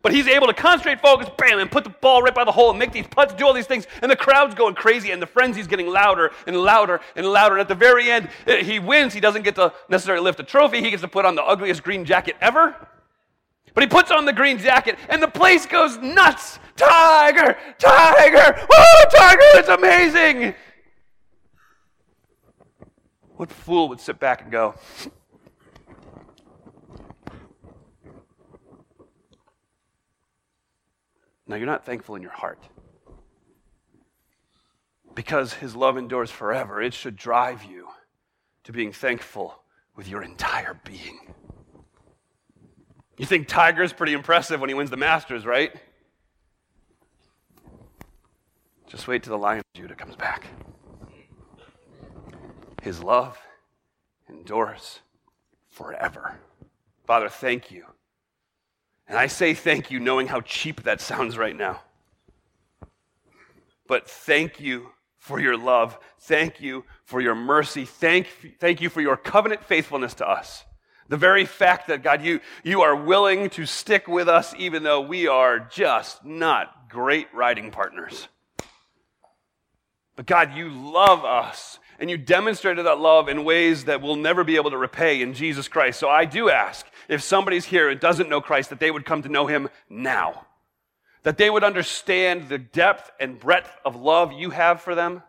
But 0.00 0.12
he's 0.12 0.28
able 0.28 0.46
to 0.46 0.54
concentrate, 0.54 1.00
focus, 1.00 1.28
bam, 1.36 1.58
and 1.58 1.68
put 1.68 1.82
the 1.82 1.90
ball 1.90 2.22
right 2.22 2.32
by 2.32 2.44
the 2.44 2.52
hole 2.52 2.70
and 2.70 2.78
make 2.78 2.92
these 2.92 3.08
putts, 3.08 3.34
do 3.34 3.44
all 3.44 3.52
these 3.52 3.66
things. 3.66 3.88
And 4.00 4.08
the 4.08 4.16
crowd's 4.16 4.54
going 4.54 4.76
crazy, 4.76 5.10
and 5.10 5.20
the 5.20 5.26
frenzy's 5.26 5.66
getting 5.66 5.88
louder 5.88 6.30
and 6.46 6.56
louder 6.56 7.00
and 7.16 7.26
louder. 7.26 7.56
And 7.56 7.60
at 7.60 7.66
the 7.66 7.74
very 7.74 8.08
end, 8.08 8.28
eh, 8.46 8.62
he 8.62 8.78
wins. 8.78 9.12
He 9.12 9.18
doesn't 9.18 9.42
get 9.42 9.56
to 9.56 9.72
necessarily 9.88 10.22
lift 10.22 10.38
a 10.38 10.44
trophy. 10.44 10.80
He 10.80 10.90
gets 10.90 11.02
to 11.02 11.08
put 11.08 11.24
on 11.24 11.34
the 11.34 11.42
ugliest 11.42 11.82
green 11.82 12.04
jacket 12.04 12.36
ever. 12.40 12.76
But 13.78 13.84
he 13.84 13.90
puts 13.90 14.10
on 14.10 14.24
the 14.24 14.32
green 14.32 14.58
jacket, 14.58 14.98
and 15.08 15.22
the 15.22 15.28
place 15.28 15.64
goes 15.64 15.98
nuts. 15.98 16.58
Tiger! 16.74 17.56
Tiger! 17.78 18.66
Oh, 18.72 19.04
Tiger, 19.16 19.40
it's 19.54 19.68
amazing! 19.68 20.52
What 23.36 23.52
fool 23.52 23.88
would 23.88 24.00
sit 24.00 24.18
back 24.18 24.42
and 24.42 24.50
go, 24.50 24.74
Now, 31.46 31.54
you're 31.54 31.64
not 31.64 31.86
thankful 31.86 32.16
in 32.16 32.22
your 32.22 32.32
heart. 32.32 32.58
Because 35.14 35.54
his 35.54 35.76
love 35.76 35.96
endures 35.96 36.32
forever, 36.32 36.82
it 36.82 36.94
should 36.94 37.14
drive 37.14 37.62
you 37.62 37.86
to 38.64 38.72
being 38.72 38.90
thankful 38.90 39.62
with 39.94 40.08
your 40.08 40.24
entire 40.24 40.80
being. 40.82 41.20
You 43.18 43.26
think 43.26 43.48
Tiger's 43.48 43.92
pretty 43.92 44.12
impressive 44.12 44.60
when 44.60 44.70
he 44.70 44.74
wins 44.74 44.90
the 44.90 44.96
Masters, 44.96 45.44
right? 45.44 45.72
Just 48.86 49.06
wait 49.08 49.22
till 49.24 49.32
the 49.32 49.38
Lion 49.38 49.58
of 49.58 49.64
Judah 49.74 49.94
comes 49.94 50.16
back. 50.16 50.46
His 52.82 53.02
love 53.02 53.38
endures 54.28 55.00
forever. 55.68 56.38
Father, 57.06 57.28
thank 57.28 57.70
you. 57.70 57.84
And 59.08 59.18
I 59.18 59.26
say 59.26 59.52
thank 59.54 59.90
you 59.90 60.00
knowing 60.00 60.28
how 60.28 60.40
cheap 60.40 60.84
that 60.84 61.00
sounds 61.00 61.36
right 61.36 61.56
now. 61.56 61.80
but 63.88 64.08
thank 64.08 64.60
you 64.60 64.90
for 65.18 65.40
your 65.40 65.56
love. 65.56 65.98
Thank 66.20 66.60
you 66.60 66.84
for 67.04 67.20
your 67.20 67.34
mercy. 67.34 67.84
Thank, 67.84 68.28
thank 68.60 68.80
you 68.80 68.90
for 68.90 69.00
your 69.00 69.16
covenant 69.16 69.64
faithfulness 69.64 70.14
to 70.14 70.28
us. 70.28 70.64
The 71.08 71.16
very 71.16 71.46
fact 71.46 71.88
that, 71.88 72.02
God, 72.02 72.22
you, 72.22 72.40
you 72.62 72.82
are 72.82 72.94
willing 72.94 73.48
to 73.50 73.64
stick 73.64 74.08
with 74.08 74.28
us 74.28 74.54
even 74.58 74.82
though 74.82 75.00
we 75.00 75.26
are 75.26 75.58
just 75.58 76.24
not 76.24 76.90
great 76.90 77.28
riding 77.32 77.70
partners. 77.70 78.28
But 80.16 80.26
God, 80.26 80.54
you 80.54 80.68
love 80.68 81.24
us 81.24 81.78
and 81.98 82.10
you 82.10 82.18
demonstrated 82.18 82.84
that 82.84 82.98
love 82.98 83.28
in 83.28 83.44
ways 83.44 83.84
that 83.84 84.02
we'll 84.02 84.16
never 84.16 84.44
be 84.44 84.56
able 84.56 84.70
to 84.70 84.76
repay 84.76 85.22
in 85.22 85.32
Jesus 85.32 85.66
Christ. 85.66 85.98
So 85.98 86.08
I 86.08 86.26
do 86.26 86.50
ask 86.50 86.86
if 87.08 87.22
somebody's 87.22 87.64
here 87.64 87.88
and 87.88 87.98
doesn't 87.98 88.28
know 88.28 88.40
Christ, 88.40 88.70
that 88.70 88.78
they 88.78 88.90
would 88.90 89.06
come 89.06 89.22
to 89.22 89.28
know 89.28 89.46
him 89.46 89.68
now. 89.88 90.46
That 91.22 91.38
they 91.38 91.48
would 91.48 91.64
understand 91.64 92.48
the 92.48 92.58
depth 92.58 93.10
and 93.18 93.40
breadth 93.40 93.74
of 93.84 93.96
love 93.96 94.32
you 94.32 94.50
have 94.50 94.82
for 94.82 94.94
them. 94.94 95.22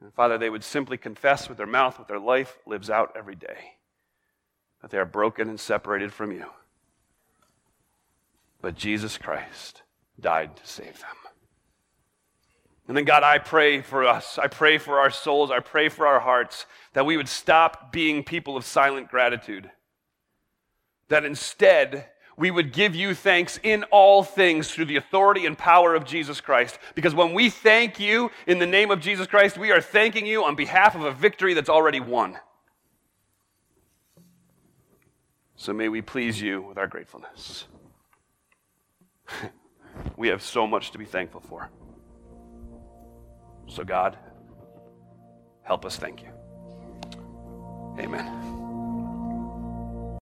And 0.00 0.12
Father, 0.14 0.38
they 0.38 0.50
would 0.50 0.64
simply 0.64 0.96
confess 0.96 1.48
with 1.48 1.58
their 1.58 1.66
mouth 1.66 1.98
what 1.98 2.08
their 2.08 2.18
life 2.18 2.58
lives 2.66 2.88
out 2.88 3.12
every 3.16 3.36
day 3.36 3.74
that 4.84 4.90
they 4.90 4.98
are 4.98 5.06
broken 5.06 5.48
and 5.48 5.58
separated 5.58 6.12
from 6.12 6.30
you. 6.30 6.44
But 8.60 8.76
Jesus 8.76 9.16
Christ 9.16 9.80
died 10.20 10.58
to 10.58 10.66
save 10.66 11.00
them. 11.00 11.16
And 12.86 12.94
then, 12.94 13.06
God, 13.06 13.22
I 13.22 13.38
pray 13.38 13.80
for 13.80 14.04
us. 14.04 14.38
I 14.38 14.46
pray 14.46 14.76
for 14.76 14.98
our 14.98 15.08
souls. 15.08 15.50
I 15.50 15.60
pray 15.60 15.88
for 15.88 16.06
our 16.06 16.20
hearts 16.20 16.66
that 16.92 17.06
we 17.06 17.16
would 17.16 17.30
stop 17.30 17.92
being 17.92 18.22
people 18.22 18.58
of 18.58 18.66
silent 18.66 19.08
gratitude. 19.08 19.70
That 21.08 21.24
instead, 21.24 22.04
we 22.36 22.50
would 22.50 22.70
give 22.70 22.94
you 22.94 23.14
thanks 23.14 23.58
in 23.62 23.84
all 23.84 24.22
things 24.22 24.70
through 24.70 24.84
the 24.84 24.96
authority 24.96 25.46
and 25.46 25.56
power 25.56 25.94
of 25.94 26.04
Jesus 26.04 26.42
Christ. 26.42 26.78
Because 26.94 27.14
when 27.14 27.32
we 27.32 27.48
thank 27.48 27.98
you 27.98 28.30
in 28.46 28.58
the 28.58 28.66
name 28.66 28.90
of 28.90 29.00
Jesus 29.00 29.26
Christ, 29.26 29.56
we 29.56 29.72
are 29.72 29.80
thanking 29.80 30.26
you 30.26 30.44
on 30.44 30.56
behalf 30.56 30.94
of 30.94 31.04
a 31.04 31.12
victory 31.12 31.54
that's 31.54 31.70
already 31.70 32.00
won. 32.00 32.36
So 35.64 35.72
may 35.72 35.88
we 35.88 36.02
please 36.02 36.42
you 36.42 36.60
with 36.60 36.76
our 36.76 36.86
gratefulness. 36.86 37.64
we 40.18 40.28
have 40.28 40.42
so 40.42 40.66
much 40.66 40.90
to 40.90 40.98
be 40.98 41.06
thankful 41.06 41.40
for. 41.40 41.70
So, 43.66 43.82
God, 43.82 44.18
help 45.62 45.86
us 45.86 45.96
thank 45.96 46.20
you. 46.20 46.28
Amen. 47.98 48.63